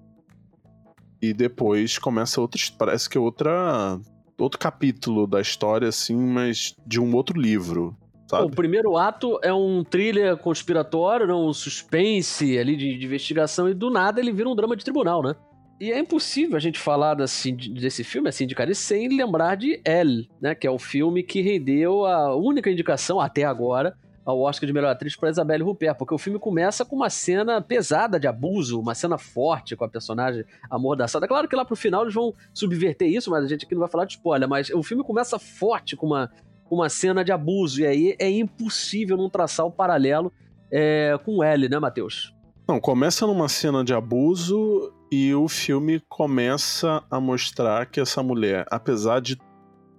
[1.30, 2.62] E depois começa outra.
[2.78, 4.00] Parece que é outra.
[4.38, 7.96] Outro capítulo da história, assim, mas de um outro livro.
[8.28, 8.48] Sabe?
[8.48, 13.90] O primeiro ato é um thriller conspiratório, um suspense ali de, de, investigação, e do
[13.90, 15.36] nada ele vira um drama de tribunal, né?
[15.80, 19.80] E é impossível a gente falar desse, desse filme, assim, de cara, sem lembrar de
[19.86, 20.54] Elle, né?
[20.54, 24.90] Que é o filme que rendeu a única indicação até agora ao Oscar de melhor
[24.90, 28.96] atriz para Isabelle Huppert, porque o filme começa com uma cena pesada de abuso, uma
[28.96, 31.28] cena forte com a personagem amordaçada.
[31.28, 33.90] Claro que lá pro final eles vão subverter isso, mas a gente aqui não vai
[33.90, 36.32] falar de spoiler, mas o filme começa forte com uma,
[36.70, 40.34] uma cena de abuso, e aí é impossível não traçar o paralelo
[40.72, 42.34] é, com L, né, Matheus?
[42.68, 48.66] Não, começa numa cena de abuso e o filme começa a mostrar que essa mulher,
[48.72, 49.38] apesar de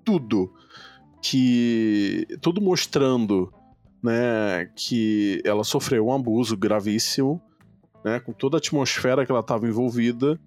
[0.05, 0.53] tudo
[1.23, 2.27] que.
[2.41, 3.53] tudo mostrando
[4.07, 7.43] né, que ela sofreu um abuso gravíssimo,
[8.05, 10.39] né, com toda a atmosfera que ela estava envolvida,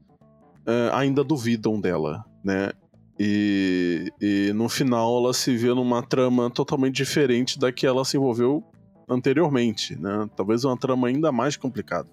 [0.65, 2.71] uh, ainda duvidam dela, né?
[3.19, 8.15] E, e no final ela se vê numa trama totalmente diferente da que ela se
[8.15, 8.63] envolveu
[9.09, 10.29] anteriormente, né?
[10.37, 12.07] Talvez uma trama ainda mais complicada.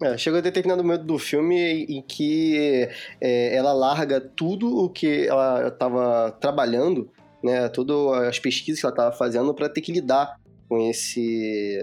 [0.00, 2.88] É, chega a determinado momento do filme em que
[3.20, 7.10] é, ela larga tudo o que ela estava trabalhando
[7.46, 10.36] né, todas as pesquisas que ela estava fazendo para ter que lidar
[10.68, 11.78] com esse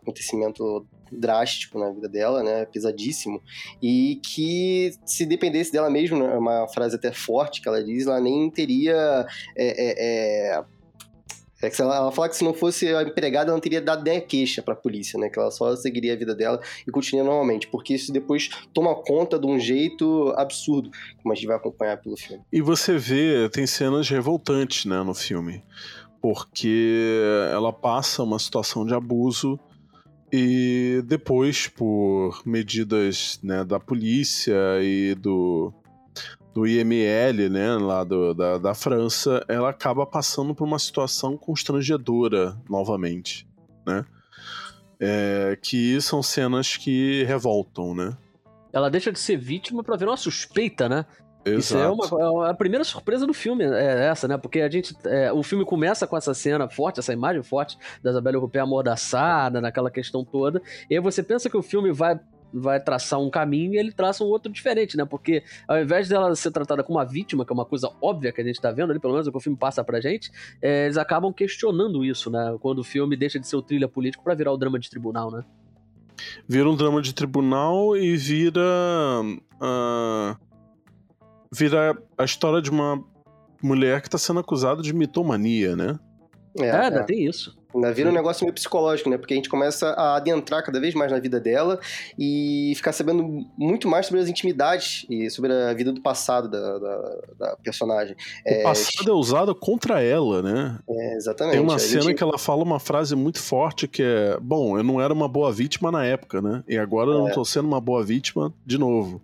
[0.00, 3.42] acontecimento drástico na vida dela, né, pesadíssimo,
[3.82, 8.20] e que se dependesse dela mesma, né, uma frase até forte que ela diz, ela
[8.20, 9.26] nem teria
[9.56, 10.64] é, é, é
[11.60, 14.04] é que ela, ela fala que se não fosse a empregada, ela não teria dado
[14.04, 15.28] nem a queixa pra polícia, né?
[15.28, 17.66] Que ela só seguiria a vida dela e continuaria normalmente.
[17.68, 20.90] Porque isso depois toma conta de um jeito absurdo,
[21.22, 22.42] como a gente vai acompanhar pelo filme.
[22.52, 25.64] E você vê, tem cenas revoltantes, né, no filme.
[26.20, 27.20] Porque
[27.52, 29.58] ela passa uma situação de abuso
[30.32, 35.72] e depois, por medidas né, da polícia e do,
[36.58, 42.56] do IML, né, lá do, da, da França, ela acaba passando por uma situação constrangedora
[42.68, 43.48] novamente,
[43.86, 44.04] né?
[44.98, 48.16] É, que são cenas que revoltam, né?
[48.72, 51.06] Ela deixa de ser vítima para ver uma suspeita, né?
[51.44, 51.60] Exato.
[51.60, 54.36] Isso é, uma, é a primeira surpresa do filme, é essa, né?
[54.36, 54.96] Porque a gente.
[55.04, 59.60] É, o filme começa com essa cena forte, essa imagem forte da Isabelle Rupert amordaçada,
[59.60, 60.60] naquela questão toda.
[60.90, 62.18] E aí você pensa que o filme vai
[62.52, 65.04] vai traçar um caminho e ele traça um outro diferente, né?
[65.04, 68.40] Porque ao invés dela ser tratada como uma vítima, que é uma coisa óbvia que
[68.40, 70.30] a gente tá vendo ali, pelo menos é o que o filme passa pra gente,
[70.62, 72.56] é, eles acabam questionando isso, né?
[72.60, 75.30] Quando o filme deixa de ser o trilha político para virar o drama de tribunal,
[75.30, 75.44] né?
[76.48, 78.60] Vira um drama de tribunal e vira.
[79.60, 80.36] Uh,
[81.52, 83.02] vira a história de uma
[83.62, 85.98] mulher que tá sendo acusada de mitomania, né?
[86.58, 87.02] É, é, é.
[87.02, 87.57] tem isso.
[87.74, 89.18] Ainda vira um negócio meio psicológico, né?
[89.18, 91.78] Porque a gente começa a adentrar cada vez mais na vida dela
[92.18, 96.78] e ficar sabendo muito mais sobre as intimidades e sobre a vida do passado da,
[96.78, 98.14] da, da personagem.
[98.14, 98.62] O é...
[98.62, 100.78] passado é usado contra ela, né?
[100.88, 101.56] É, exatamente.
[101.56, 102.14] Tem uma cena gente...
[102.14, 105.52] que ela fala uma frase muito forte que é: Bom, eu não era uma boa
[105.52, 106.64] vítima na época, né?
[106.66, 107.32] E agora eu não é.
[107.32, 109.20] tô sendo uma boa vítima de novo.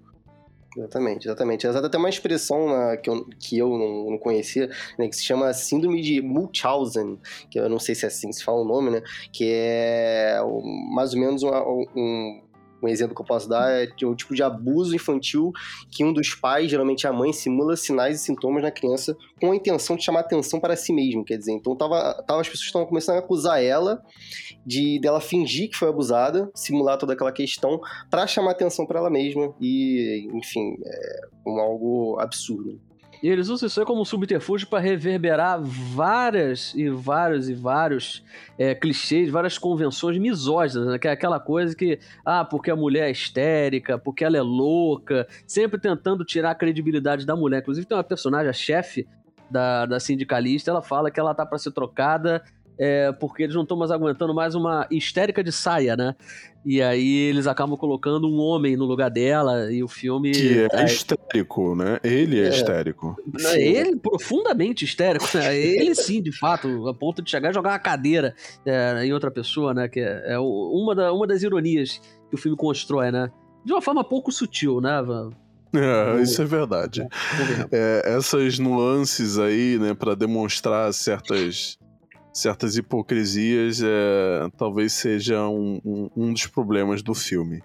[0.77, 1.67] Exatamente, exatamente.
[1.67, 5.23] Exato, até uma expressão né, que eu, que eu não, não conhecia, né, que se
[5.25, 7.19] chama Síndrome de Munchausen,
[7.51, 9.03] que eu não sei se é assim se fala o nome, né?
[9.33, 10.41] Que é
[10.93, 11.51] mais ou menos um,
[11.95, 12.43] um
[12.85, 15.53] um exemplo que eu posso dar é o tipo de abuso infantil
[15.91, 19.57] que um dos pais, geralmente a mãe, simula sinais e sintomas na criança com a
[19.57, 22.87] intenção de chamar atenção para si mesmo, quer dizer, então tava, tava as pessoas estavam
[22.87, 24.03] começando a acusar ela
[24.65, 29.11] de dela fingir que foi abusada, simular toda aquela questão para chamar atenção para ela
[29.11, 32.81] mesma e, enfim, é um algo absurdo.
[33.25, 38.23] E eles usam isso aí como subterfúgio para reverberar várias e vários e vários
[38.59, 40.99] é, clichês, várias convenções misóginas, né?
[40.99, 45.27] Que é aquela coisa que, ah, porque a mulher é histérica, porque ela é louca,
[45.47, 47.63] sempre tentando tirar a credibilidade da mulher.
[47.63, 49.09] Inclusive tem uma personagem, a chefe
[49.51, 52.45] da, da sindicalista, ela fala que ela tá para ser trocada
[52.79, 56.15] é, porque eles não estão mais aguentando mais uma histérica de saia, né?
[56.65, 60.33] E aí eles acabam colocando um homem no lugar dela e o filme.
[60.33, 60.87] Que é aí...
[60.87, 61.99] histérico, né?
[62.03, 63.17] Ele é, é histérico.
[63.55, 65.27] Ele profundamente histérico.
[65.35, 65.57] Né?
[65.57, 68.35] Ele sim, de fato, a ponto de chegar e jogar uma cadeira
[68.65, 69.89] é, em outra pessoa, né?
[69.89, 73.31] Que é, é uma, da, uma das ironias que o filme constrói, né?
[73.63, 75.03] De uma forma pouco sutil, né?
[75.75, 77.07] É, isso é verdade.
[77.71, 81.77] É, essas nuances aí, né, para demonstrar certas
[82.35, 87.63] certas hipocrisias é, talvez seja um, um, um, dos problemas do filme.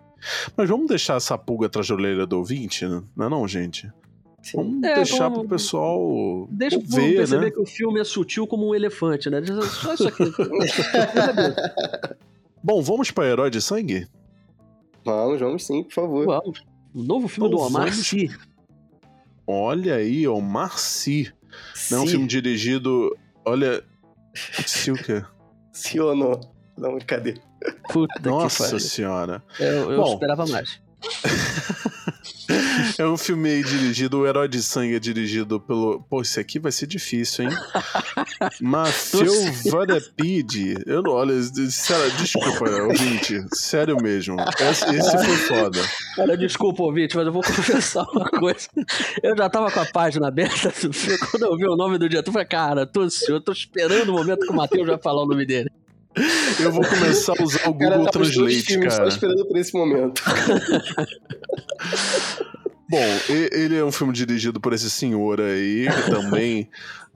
[0.56, 3.02] Mas vamos deixar essa pulga atrás da orelha do ouvinte, né?
[3.16, 3.92] não é não, gente?
[4.44, 4.58] Sim.
[4.58, 5.40] Vamos é, deixar vamos...
[5.40, 7.52] pro pessoal Deixa ver, perceber né?
[7.52, 9.42] que o filme é sutil como um elefante, né?
[9.82, 10.24] Só isso aqui.
[12.64, 14.08] Bom, vamos para Herói de Sangue?
[15.04, 16.26] Vamos, vamos sim, por favor.
[16.26, 16.64] Vamos.
[16.94, 18.08] O novo filme então, do Omar vamos...
[18.08, 18.30] Sy.
[19.48, 21.32] Olha aí, Omar Sy.
[21.90, 23.18] Não é um filme dirigido...
[23.44, 23.84] Olha,
[24.34, 25.24] se o quê?
[25.72, 26.40] Se ou não.
[26.78, 27.40] Não, brincadeira.
[27.92, 29.44] Puta Nossa senhora.
[29.60, 30.82] Eu, eu Bom, esperava mais.
[32.98, 36.02] é um filme aí dirigido, o Herói de Sangue é dirigido pelo.
[36.10, 37.52] Pô, esse aqui vai ser difícil, hein?
[38.62, 39.32] Matthew
[39.72, 40.76] Vadapide.
[40.86, 41.34] Eu não, olha,
[41.70, 43.46] sério, desculpa, ouvinte.
[43.54, 44.38] Sério mesmo.
[44.60, 45.80] Esse, esse foi foda.
[46.18, 48.68] Olha, desculpa, ouvinte, mas eu vou confessar uma coisa.
[49.22, 50.72] Eu já tava com a página aberta
[51.32, 52.30] quando eu vi o nome do diretor.
[52.30, 55.28] Eu falei, cara, tô eu tô esperando o momento que o Matheus vai falar o
[55.28, 55.72] nome dele.
[56.60, 58.92] Eu vou começar a usar o Google cara, Translate, cara.
[58.92, 60.22] Só esperando por esse momento.
[62.90, 66.68] Bom, ele é um filme dirigido por esse senhor aí, que também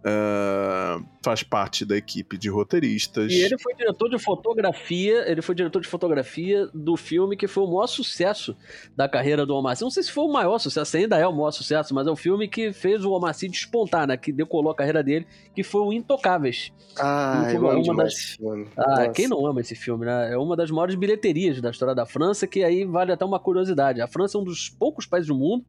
[0.03, 3.31] uh, faz parte da equipe de roteiristas.
[3.31, 7.63] E ele foi diretor de fotografia, ele foi diretor de fotografia do filme que foi
[7.63, 8.55] o maior sucesso
[8.95, 9.83] da carreira do Omar Sy.
[9.83, 12.15] Não sei se foi o maior sucesso, ainda é o maior sucesso, mas é o
[12.15, 14.17] filme que fez o Omar Sy despontar, né?
[14.17, 16.71] Que decolou a carreira dele, que foi o Intocáveis.
[16.99, 18.35] Ah, eu amo uma das...
[18.37, 18.67] filme.
[18.77, 20.33] Ah, quem não ama esse filme, né?
[20.33, 24.01] É uma das maiores bilheterias da história da França, que aí vale até uma curiosidade.
[24.01, 25.65] A França é um dos poucos países do mundo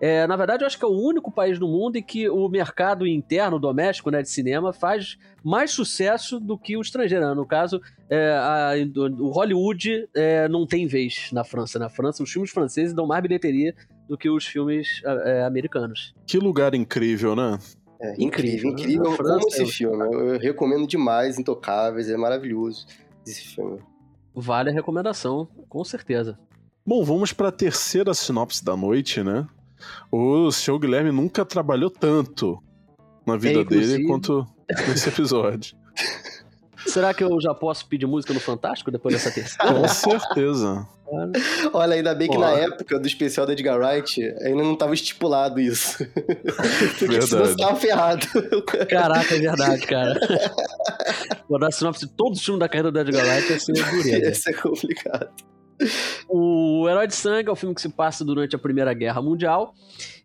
[0.00, 2.48] é, na verdade, eu acho que é o único país do mundo em que o
[2.48, 7.26] mercado interno, doméstico, né, de cinema, faz mais sucesso do que o estrangeiro.
[7.26, 7.34] Né?
[7.34, 8.72] No caso, é, a,
[9.18, 11.78] o Hollywood é, não tem vez na França.
[11.78, 13.74] Na França, os filmes franceses dão mais bilheteria
[14.08, 16.14] do que os filmes é, americanos.
[16.26, 17.58] Que lugar incrível, né?
[18.00, 19.10] É, incrível, incrível.
[19.10, 19.16] Né?
[19.16, 20.02] França, esse filme.
[20.02, 22.86] Eu, eu recomendo demais, Intocáveis, é maravilhoso
[23.26, 23.80] esse filme.
[24.34, 26.38] Vale a recomendação, com certeza.
[26.86, 29.46] Bom, vamos para a terceira sinopse da noite, né?
[30.10, 32.62] O seu Guilherme nunca trabalhou tanto
[33.26, 34.46] na vida é, dele quanto
[34.88, 35.76] nesse episódio.
[36.86, 39.74] Será que eu já posso pedir música no Fantástico depois dessa terceira?
[39.74, 40.88] Com certeza.
[41.74, 45.60] Olha, ainda bem que na época do especial da Edgar Wright ainda não estava estipulado
[45.60, 45.98] isso.
[46.98, 47.26] Porque verdade.
[47.26, 48.26] senão você tava ferrado.
[48.88, 50.18] Caraca, é verdade, cara.
[51.48, 54.18] Vou dar sinopse de todos os filmes da carreira do Edgar Wright, ia ser dureza.
[54.18, 55.30] Ia ser complicado.
[56.28, 59.22] O Herói de Sangue é o um filme que se passa durante a Primeira Guerra
[59.22, 59.74] Mundial,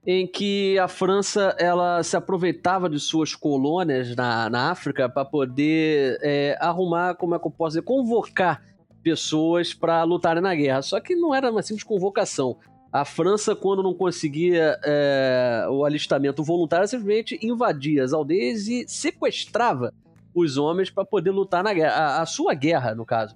[0.06, 6.19] em que a França ela se aproveitava de suas colônias na, na África para poder
[6.21, 8.62] é, arrumar, como é que eu posso dizer, convocar
[9.02, 10.82] pessoas para lutarem na guerra.
[10.82, 12.58] Só que não era uma simples convocação.
[12.92, 19.94] A França, quando não conseguia é, o alistamento voluntário, simplesmente invadia as aldeias e sequestrava
[20.34, 21.94] os homens para poder lutar na guerra.
[21.94, 23.36] A, a sua guerra, no caso.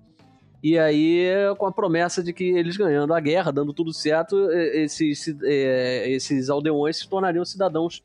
[0.62, 5.36] E aí, com a promessa de que eles ganhando a guerra, dando tudo certo, esses,
[5.43, 8.01] é, esses aldeões se tornariam cidadãos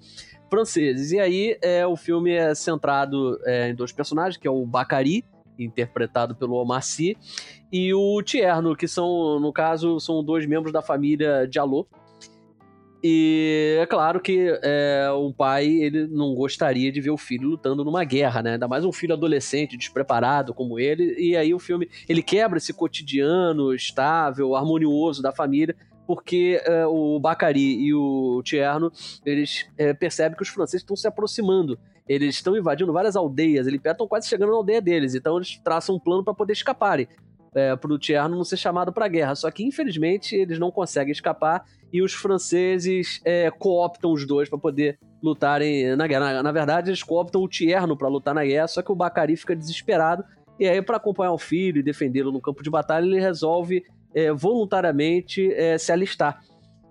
[0.48, 1.11] franceses.
[1.11, 5.24] E aí, é, o filme é centrado é, em dois personagens, que é o Bacari,
[5.59, 7.16] interpretado pelo Omar Sy,
[7.72, 11.86] e o Tierno, que são, no caso, são dois membros da família Diallo,
[13.07, 17.84] e é claro que é, um pai ele não gostaria de ver o filho lutando
[17.84, 18.52] numa guerra, né?
[18.52, 21.14] Ainda mais um filho adolescente, despreparado como ele.
[21.18, 25.76] E aí o filme ele quebra esse cotidiano estável, harmonioso da família
[26.07, 28.92] porque uh, o Bacari e o Tierno,
[29.24, 31.78] eles uh, percebem que os franceses estão se aproximando.
[32.07, 35.94] Eles estão invadindo várias aldeias, eles estão quase chegando na aldeia deles, então eles traçam
[35.94, 37.09] um plano para poder escaparem.
[37.55, 39.34] É, para o Tierno não ser chamado para a guerra.
[39.34, 44.59] Só que, infelizmente, eles não conseguem escapar e os franceses é, cooptam os dois para
[44.59, 46.32] poder lutarem na guerra.
[46.32, 49.36] Na, na, verdade, eles cooptam o Tierno para lutar na guerra, só que o Bacari
[49.36, 50.24] fica desesperado
[50.59, 53.82] e aí, para acompanhar o filho e defendê-lo no campo de batalha, ele resolve
[54.14, 56.40] é, voluntariamente é, se alistar.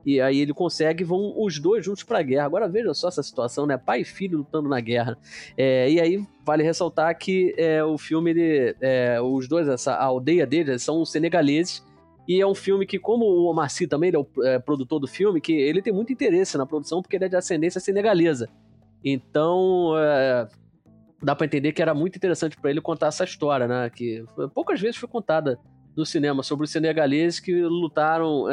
[0.06, 2.46] E aí ele consegue, vão os dois juntos para a guerra.
[2.46, 3.78] Agora veja só essa situação, né?
[3.78, 5.18] Pai e filho lutando na guerra.
[5.58, 10.04] É, e aí vale ressaltar que é, o filme, ele, é, os dois, essa a
[10.04, 11.86] aldeia deles são senegaleses.
[12.28, 15.00] E é um filme que, como o Omar Sy também ele é o é, produtor
[15.00, 18.50] do filme, que ele tem muito interesse na produção porque ele é de ascendência senegalesa.
[19.04, 20.48] Então, é,
[21.22, 23.90] dá para entender que era muito interessante para ele contar essa história, né?
[23.90, 24.24] Que
[24.54, 25.60] poucas vezes foi contada
[25.96, 28.46] no cinema sobre os senegaleses que lutaram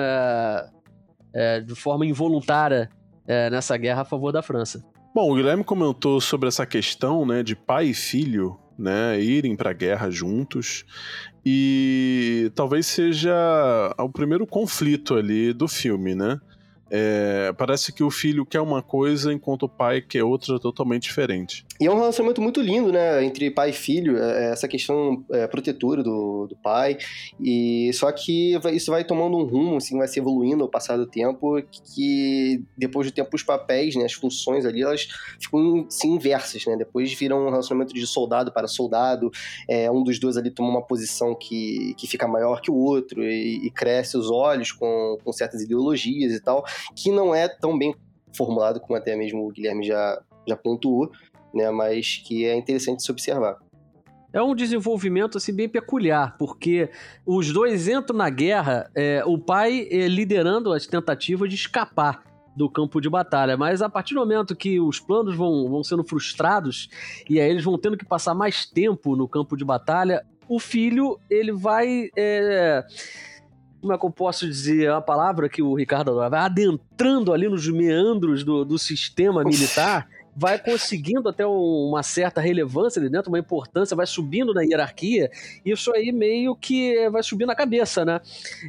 [1.34, 2.88] é, de forma involuntária
[3.26, 4.84] é, nessa guerra a favor da França.
[5.14, 9.70] Bom, o Guilherme comentou sobre essa questão, né, de pai e filho, né, irem para
[9.70, 10.84] a guerra juntos
[11.44, 13.34] e talvez seja
[13.98, 16.38] o primeiro conflito ali do filme, né?
[16.90, 21.64] É, parece que o filho quer uma coisa enquanto o pai quer outra totalmente diferente.
[21.80, 23.24] E é um relacionamento muito lindo, né?
[23.24, 26.98] Entre pai e filho, é, é essa questão é, protetora do, do pai.
[27.38, 31.06] E só que isso vai tomando um rumo, assim, vai se evoluindo ao passar do
[31.06, 31.62] tempo,
[31.94, 35.08] que depois do tempo os papéis, né, as funções ali, elas
[35.40, 36.76] ficam assim, inversas, né?
[36.76, 39.30] Depois viram um relacionamento de soldado para soldado.
[39.68, 43.22] É, um dos dois ali toma uma posição que, que fica maior que o outro
[43.22, 46.64] e, e cresce os olhos com, com certas ideologias e tal
[46.94, 47.94] que não é tão bem
[48.36, 51.10] formulado como até mesmo o Guilherme já, já pontuou,
[51.54, 53.58] né, mas que é interessante se observar.
[54.32, 56.88] É um desenvolvimento assim bem peculiar, porque
[57.26, 62.22] os dois entram na guerra, é, o pai é, liderando as tentativas de escapar
[62.54, 66.04] do campo de batalha, mas a partir do momento que os planos vão, vão sendo
[66.04, 66.88] frustrados
[67.28, 71.18] e aí eles vão tendo que passar mais tempo no campo de batalha, o filho
[71.28, 72.84] ele vai é,
[73.80, 77.48] como é que eu posso dizer a palavra que o Ricardo adora, vai adentrando ali
[77.48, 80.06] nos meandros do, do sistema militar,
[80.36, 85.30] vai conseguindo até uma certa relevância ali dentro, uma importância, vai subindo na hierarquia,
[85.64, 88.20] isso aí meio que vai subir na cabeça, né?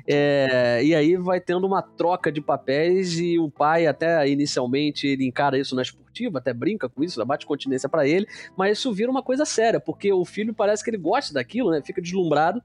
[0.08, 5.26] É, e aí vai tendo uma troca de papéis e o pai até inicialmente ele
[5.26, 9.12] encara isso na esportiva, até brinca com isso, bate continência para ele, mas isso vira
[9.12, 11.82] uma coisa séria, porque o filho parece que ele gosta daquilo, né?
[11.86, 12.62] Fica deslumbrado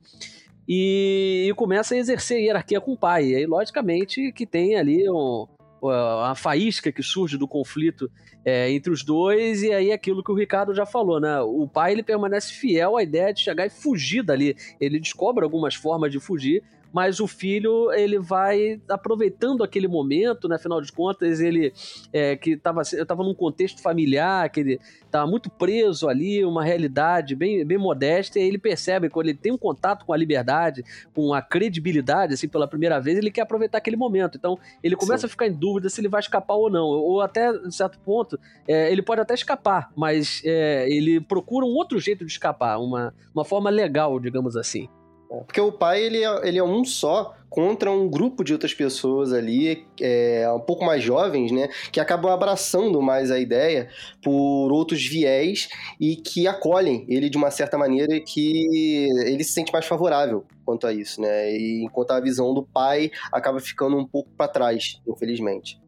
[0.69, 3.27] e, e começa a exercer hierarquia com o pai.
[3.27, 5.47] E aí, logicamente, que tem ali um,
[5.89, 8.11] a faísca que surge do conflito
[8.45, 11.41] é, entre os dois, e aí aquilo que o Ricardo já falou, né?
[11.41, 14.57] O pai ele permanece fiel à ideia de chegar e fugir dali.
[14.81, 16.63] Ele descobre algumas formas de fugir,
[16.97, 20.57] mas o filho ele vai aproveitando aquele momento, né?
[20.57, 21.71] Afinal de contas, ele
[22.11, 27.35] é, que estava tava num contexto familiar, que ele estava muito preso ali, uma realidade
[27.35, 30.83] bem, bem modesta, e aí ele percebe quando ele tem um contato com a liberdade,
[31.13, 34.39] com a credibilidade, assim, pela primeira vez, ele quer aproveitar aquele momento.
[34.39, 35.27] Então, ele começa Sim.
[35.27, 38.41] a ficar em dúvida se ele vai escapar ou não, ou até, em certo ponto,
[38.67, 43.13] é, ele pode até escapar, mas é, ele procura um outro jeito de escapar, uma,
[43.35, 44.89] uma forma legal, digamos assim.
[45.29, 49.33] Porque o pai, ele é, ele é um só contra um grupo de outras pessoas
[49.33, 51.69] ali, é, um pouco mais jovens, né?
[51.91, 53.89] Que acabam abraçando mais a ideia
[54.23, 55.69] por outros viés
[55.99, 60.87] e que acolhem ele de uma certa maneira que ele se sente mais favorável quanto
[60.87, 61.51] a isso, né?
[61.51, 65.81] E enquanto a visão do pai acaba ficando um pouco para trás, infelizmente.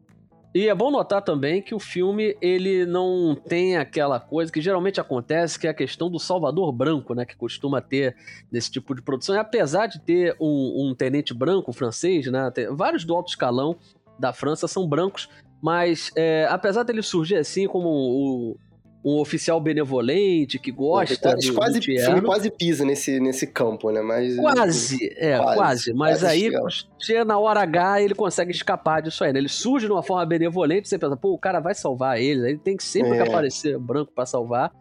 [0.53, 4.99] E é bom notar também que o filme ele não tem aquela coisa que geralmente
[4.99, 8.15] acontece, que é a questão do Salvador Branco, né, que costuma ter
[8.51, 9.35] nesse tipo de produção.
[9.35, 13.77] E apesar de ter um, um tenente branco francês, né, vários do alto escalão
[14.17, 15.29] da França são brancos,
[15.61, 18.57] mas é, apesar dele surgir assim como o,
[19.03, 24.01] um oficial benevolente que gosta quase, do, quase, do quase pisa nesse, nesse campo, né?
[24.01, 25.57] Mas, quase, é, quase.
[25.57, 26.51] quase mas quase aí,
[26.99, 29.39] chega na hora H, ele consegue escapar disso aí, né?
[29.39, 32.59] Ele surge de uma forma benevolente, você pensa, pô, o cara vai salvar ele, ele
[32.59, 33.23] tem que sempre é.
[33.23, 34.71] que aparecer branco para salvar,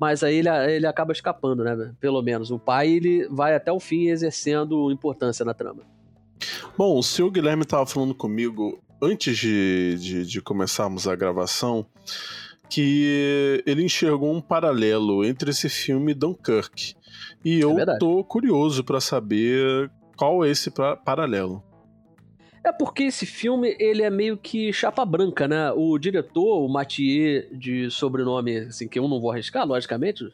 [0.00, 1.92] mas aí ele, ele acaba escapando, né?
[2.00, 2.50] Pelo menos.
[2.50, 5.82] O pai, ele vai até o fim exercendo importância na trama.
[6.76, 11.86] Bom, o senhor Guilherme estava falando comigo antes de, de, de começarmos a gravação
[12.68, 16.94] que ele enxergou um paralelo entre esse filme e Dunkirk.
[17.44, 17.98] E é eu verdade.
[17.98, 21.62] tô curioso para saber qual é esse pra paralelo.
[22.62, 25.70] É porque esse filme, ele é meio que chapa branca, né?
[25.72, 30.32] O diretor, o Mathieu, de sobrenome, assim, que eu não vou arriscar, logicamente,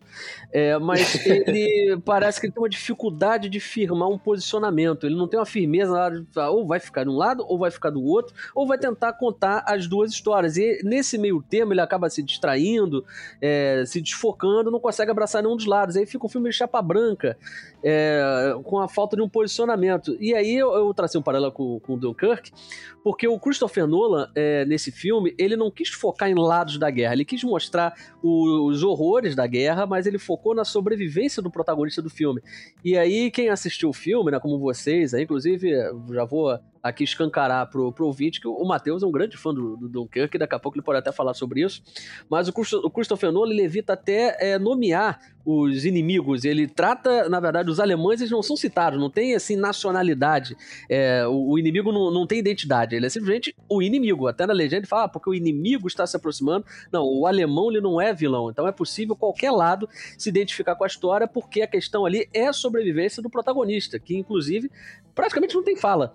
[0.52, 5.06] é, mas ele parece que ele tem uma dificuldade de firmar um posicionamento.
[5.06, 7.70] Ele não tem uma firmeza lá de ou vai ficar de um lado, ou vai
[7.70, 10.56] ficar do outro, ou vai tentar contar as duas histórias.
[10.56, 13.04] E nesse meio termo, ele acaba se distraindo,
[13.40, 15.96] é, se desfocando, não consegue abraçar nenhum dos lados.
[15.96, 17.36] Aí fica um filme de chapa branca,
[17.84, 20.16] é, com a falta de um posicionamento.
[20.18, 22.50] E aí eu, eu tracei um paralelo com, com o Dunkirk,
[23.02, 27.12] porque o Christopher Nolan, é, nesse filme, ele não quis focar em lados da guerra,
[27.12, 32.00] ele quis mostrar o, os horrores da guerra, mas ele focou na sobrevivência do protagonista
[32.00, 32.40] do filme.
[32.82, 35.70] E aí, quem assistiu o filme, né, como vocês, aí, inclusive,
[36.10, 39.74] já vou aqui escancarar pro, pro ouvinte que o Matheus é um grande fã do,
[39.74, 41.82] do Dunkirk, daqui a pouco ele pode até falar sobre isso.
[42.28, 46.44] Mas o, o Christopher Nolan evita até é, nomear os inimigos.
[46.44, 50.54] Ele trata, na verdade, os alemães eles não são citados, não tem assim nacionalidade.
[50.90, 54.28] É, o, o, inimigo não, não tem identidade, ele é simplesmente o inimigo.
[54.28, 56.66] Até na legenda ele fala, ah, porque o inimigo está se aproximando.
[56.92, 60.84] Não, o alemão ele não é vilão, então é possível qualquer lado se identificar com
[60.84, 64.70] a história, porque a questão ali é a sobrevivência do protagonista, que inclusive
[65.14, 66.14] praticamente não tem fala.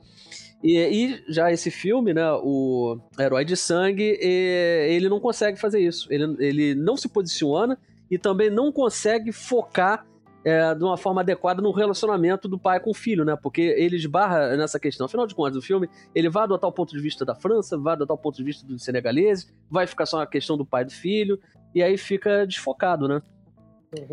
[0.61, 6.11] E, e, já esse filme, né, o Herói de Sangue, ele não consegue fazer isso.
[6.11, 7.77] Ele, ele não se posiciona
[8.11, 10.05] e também não consegue focar
[10.43, 13.37] é, de uma forma adequada no relacionamento do pai com o filho, né?
[13.41, 15.05] Porque ele esbarra nessa questão.
[15.05, 17.93] Afinal de contas, o filme ele vai adotar o ponto de vista da França, vai
[17.93, 20.85] adotar o ponto de vista dos senegaleses, vai ficar só a questão do pai e
[20.85, 21.39] do filho,
[21.75, 23.21] e aí fica desfocado, né?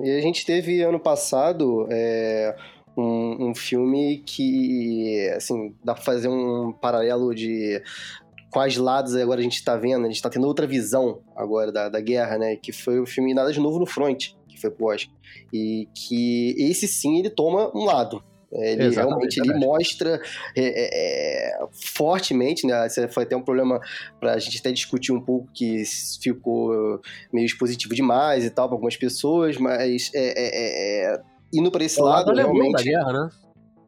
[0.03, 2.57] E a gente teve ano passado é,
[2.97, 7.83] um, um filme que, assim, dá pra fazer um paralelo de
[8.51, 11.89] quais lados agora a gente tá vendo, a gente tá tendo outra visão agora da,
[11.89, 12.57] da guerra, né?
[12.57, 15.15] Que foi o filme Nada de Novo no Front, que foi pro Oscar.
[15.53, 18.25] E que esse sim, ele toma um lado.
[18.53, 20.21] Ele Exatamente, realmente ele mostra
[20.57, 22.87] é, é, é, fortemente, né?
[22.87, 23.81] Esse foi até um problema
[24.19, 25.83] para a gente até discutir um pouco que
[26.23, 27.01] ficou
[27.33, 31.21] meio expositivo demais e tal para algumas pessoas, mas é, é, é
[31.53, 32.73] indo para esse lado, lado realmente.
[32.73, 33.31] Da guerra, né?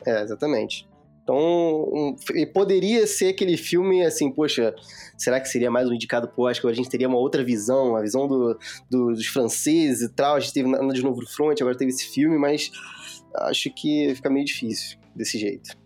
[0.07, 0.89] É, exatamente.
[1.23, 2.17] Então, um,
[2.55, 4.75] poderia ser aquele filme assim, poxa,
[5.15, 6.71] será que seria mais um indicado pro Oscar?
[6.71, 8.59] A gente teria uma outra visão, a visão do,
[8.91, 10.37] do, dos franceses e tal.
[10.37, 12.71] A gente teve de novo no front, agora teve esse filme, mas
[13.43, 15.77] acho que fica meio difícil desse jeito.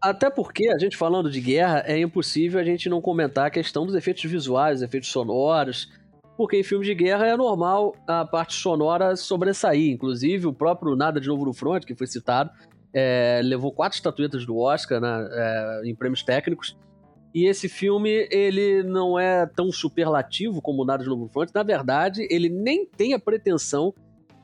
[0.00, 3.84] Até porque, a gente falando de guerra, é impossível a gente não comentar a questão
[3.84, 5.90] dos efeitos visuais, efeitos sonoros,
[6.36, 9.92] porque em filmes de guerra é normal a parte sonora sobressair.
[9.92, 12.50] Inclusive, o próprio Nada de Novo no Front, que foi citado,
[12.92, 16.76] é, levou quatro estatuetas do Oscar né, é, em prêmios técnicos.
[17.34, 21.50] E esse filme, ele não é tão superlativo como Nada de Novo no Front.
[21.52, 23.92] Na verdade, ele nem tem a pretensão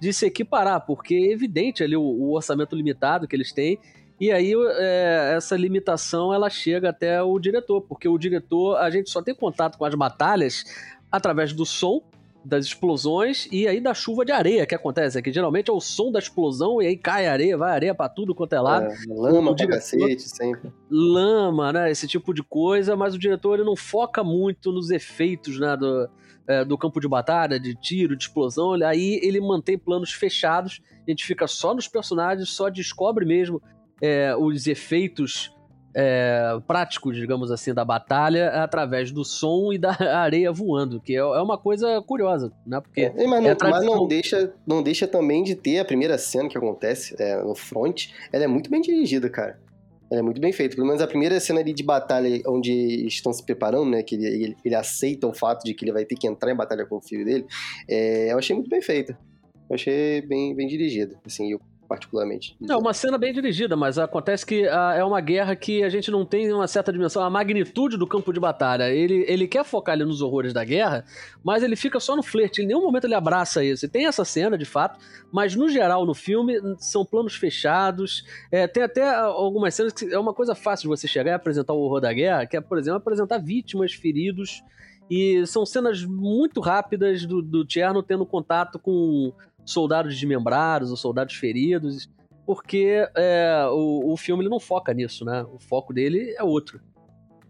[0.01, 3.79] de se equiparar, porque é evidente ali o, o orçamento limitado que eles têm.
[4.21, 9.09] E aí, é, essa limitação, ela chega até o diretor, porque o diretor, a gente
[9.09, 10.65] só tem contato com as batalhas
[11.11, 12.03] através do som
[12.45, 15.81] das explosões e aí da chuva de areia que acontece, é que geralmente é o
[15.81, 18.87] som da explosão e aí cai areia, vai areia para tudo quanto é lado.
[18.87, 20.73] É, lama pra cacete, sempre.
[20.91, 25.61] Lama, né, esse tipo de coisa, mas o diretor ele não foca muito nos efeitos,
[25.61, 26.09] né, do,
[26.47, 31.11] é, do campo de batalha, de tiro, de explosão, aí ele mantém planos fechados, a
[31.11, 33.63] gente fica só nos personagens, só descobre mesmo
[34.01, 35.55] é, os efeitos
[35.95, 41.19] é, práticos, digamos assim, da batalha através do som e da areia voando, que é,
[41.19, 42.81] é uma coisa curiosa, né?
[42.81, 43.71] Porque é, mas, não, tradição...
[43.71, 47.55] mas não, deixa, não deixa também de ter a primeira cena que acontece é, no
[47.55, 49.59] front, ela é muito bem dirigida, cara.
[50.11, 50.75] Ela é muito bem feita.
[50.75, 52.73] Pelo menos a primeira cena ali de batalha, onde
[53.07, 54.03] estão se preparando, né?
[54.03, 56.57] Que ele, ele, ele aceita o fato de que ele vai ter que entrar em
[56.57, 57.47] batalha com o filho dele.
[57.89, 59.17] É, eu achei muito bem feita.
[59.69, 61.17] Eu achei bem, bem dirigida.
[61.25, 61.61] Assim, eu
[61.91, 62.57] particularmente.
[62.61, 66.09] Não, uma cena bem dirigida, mas acontece que ah, é uma guerra que a gente
[66.09, 68.89] não tem uma certa dimensão, a magnitude do campo de batalha.
[68.89, 71.05] Ele, ele quer focar ali nos horrores da guerra,
[71.43, 73.85] mas ele fica só no flerte, em nenhum momento ele abraça isso.
[73.85, 75.01] E tem essa cena, de fato,
[75.33, 80.19] mas no geral no filme são planos fechados, é, tem até algumas cenas que é
[80.19, 82.79] uma coisa fácil de você chegar e apresentar o horror da guerra, que é, por
[82.79, 84.63] exemplo, apresentar vítimas, feridos,
[85.11, 89.33] e são cenas muito rápidas do, do Tcherno tendo contato com
[89.71, 92.09] soldados desmembrados ou soldados feridos,
[92.47, 95.45] porque é, o, o filme ele não foca nisso, né?
[95.53, 96.81] O foco dele é outro.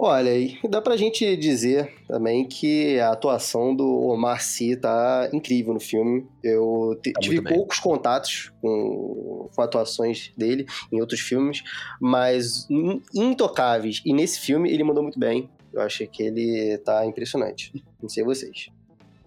[0.03, 5.75] Olha, e dá pra gente dizer também que a atuação do Omar Sy tá incrível
[5.75, 6.27] no filme.
[6.43, 11.63] Eu tá tive poucos contatos com, com atuações dele em outros filmes,
[12.01, 12.67] mas
[13.15, 14.01] intocáveis.
[14.07, 15.51] E nesse filme ele mandou muito bem.
[15.71, 17.71] Eu achei que ele tá impressionante.
[18.01, 18.71] Não sei vocês.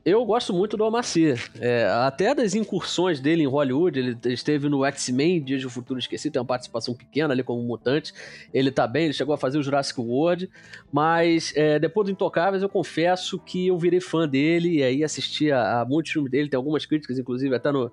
[0.05, 1.33] Eu gosto muito do Amaci.
[1.61, 6.33] É, até das incursões dele em Hollywood, ele esteve no X-Men, Dias do Futuro Esquecido,
[6.33, 8.13] tem uma participação pequena ali como mutante.
[8.53, 10.49] Ele tá bem, ele chegou a fazer o Jurassic World.
[10.91, 15.49] Mas é, depois do Intocáveis, eu confesso que eu virei fã dele e aí assisti
[15.53, 16.49] a, a muitos filmes dele.
[16.49, 17.89] Tem algumas críticas, inclusive, até no,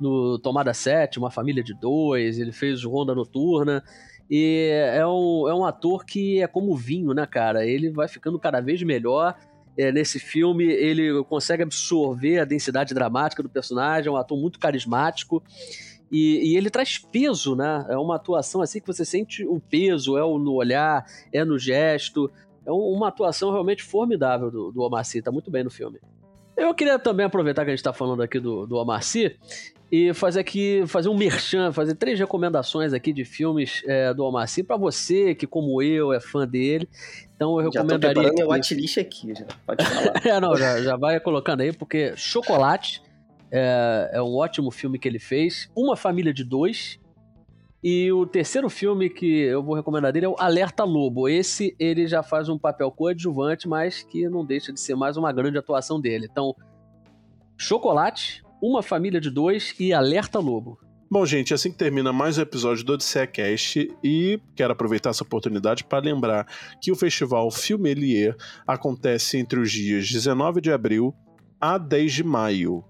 [0.00, 2.40] no Tomada 7, Uma Família de Dois.
[2.40, 3.84] Ele fez Ronda Noturna.
[4.28, 7.64] E é um, é um ator que é como vinho, né, cara?
[7.64, 9.36] Ele vai ficando cada vez melhor
[9.76, 14.58] é, nesse filme ele consegue absorver a densidade dramática do personagem, é um ator muito
[14.58, 15.42] carismático.
[16.10, 17.86] E, e, ele traz peso, né?
[17.88, 22.30] É uma atuação assim que você sente o peso, é no olhar, é no gesto.
[22.66, 25.98] É uma atuação realmente formidável do, do Omar Sy, tá muito bem no filme.
[26.56, 29.36] Eu queria também aproveitar que a gente está falando aqui do, do Omar Sy
[29.90, 34.62] e fazer aqui, fazer um merchan, fazer três recomendações aqui de filmes é, do Sy
[34.62, 36.88] para você que, como eu, é fã dele.
[37.36, 38.00] Então eu recomendaria.
[38.00, 39.46] Já tô preparando meu watchlist aqui, já.
[39.66, 40.14] Pode falar.
[40.26, 43.02] é, não, já, já vai colocando aí, porque Chocolate
[43.50, 45.70] é, é um ótimo filme que ele fez.
[45.76, 46.98] Uma Família de Dois.
[47.82, 51.28] E o terceiro filme que eu vou recomendar dele é o Alerta Lobo.
[51.28, 55.32] Esse ele já faz um papel coadjuvante, mas que não deixa de ser mais uma
[55.32, 56.28] grande atuação dele.
[56.30, 56.54] Então,
[57.56, 60.78] Chocolate, Uma Família de Dois e Alerta Lobo.
[61.10, 65.24] Bom, gente, assim que termina mais um episódio do Odisseia Cast e quero aproveitar essa
[65.24, 66.46] oportunidade para lembrar
[66.80, 68.34] que o festival Filmelier
[68.66, 71.14] acontece entre os dias 19 de abril
[71.60, 72.82] a 10 de maio.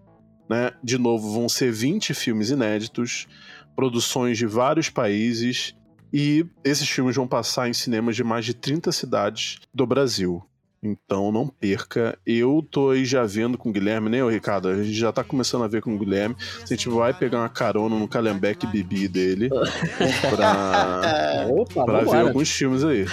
[0.49, 0.71] Né?
[0.85, 3.27] De novo, vão ser 20 filmes inéditos,
[3.75, 5.75] produções de vários países
[6.13, 10.45] e esses filmes vão passar em cinemas de mais de 30 cidades do Brasil.
[10.85, 12.19] Então não perca.
[12.27, 14.67] Eu tô aí já vendo com o Guilherme, né, Ricardo?
[14.67, 16.35] A gente já tá começando a ver com o Guilherme.
[16.61, 19.49] A gente vai pegar uma carona no Calhambeque Bibi dele
[20.29, 23.07] pra, Opa, pra ver alguns filmes aí.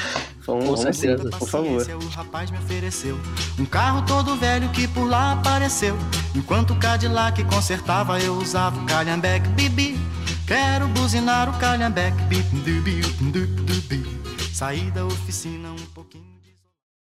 [0.48, 1.86] Vamos, com certeza, por favor.
[2.04, 3.16] O rapaz me ofereceu
[3.60, 5.96] um carro todo velho que por lá apareceu.
[6.36, 9.99] Enquanto o Cadillac consertava, eu usava o Calhambeque Bibi.
[10.50, 12.18] Quero buzinar o Calhambeque.
[14.52, 16.39] Saí da oficina um pouquinho.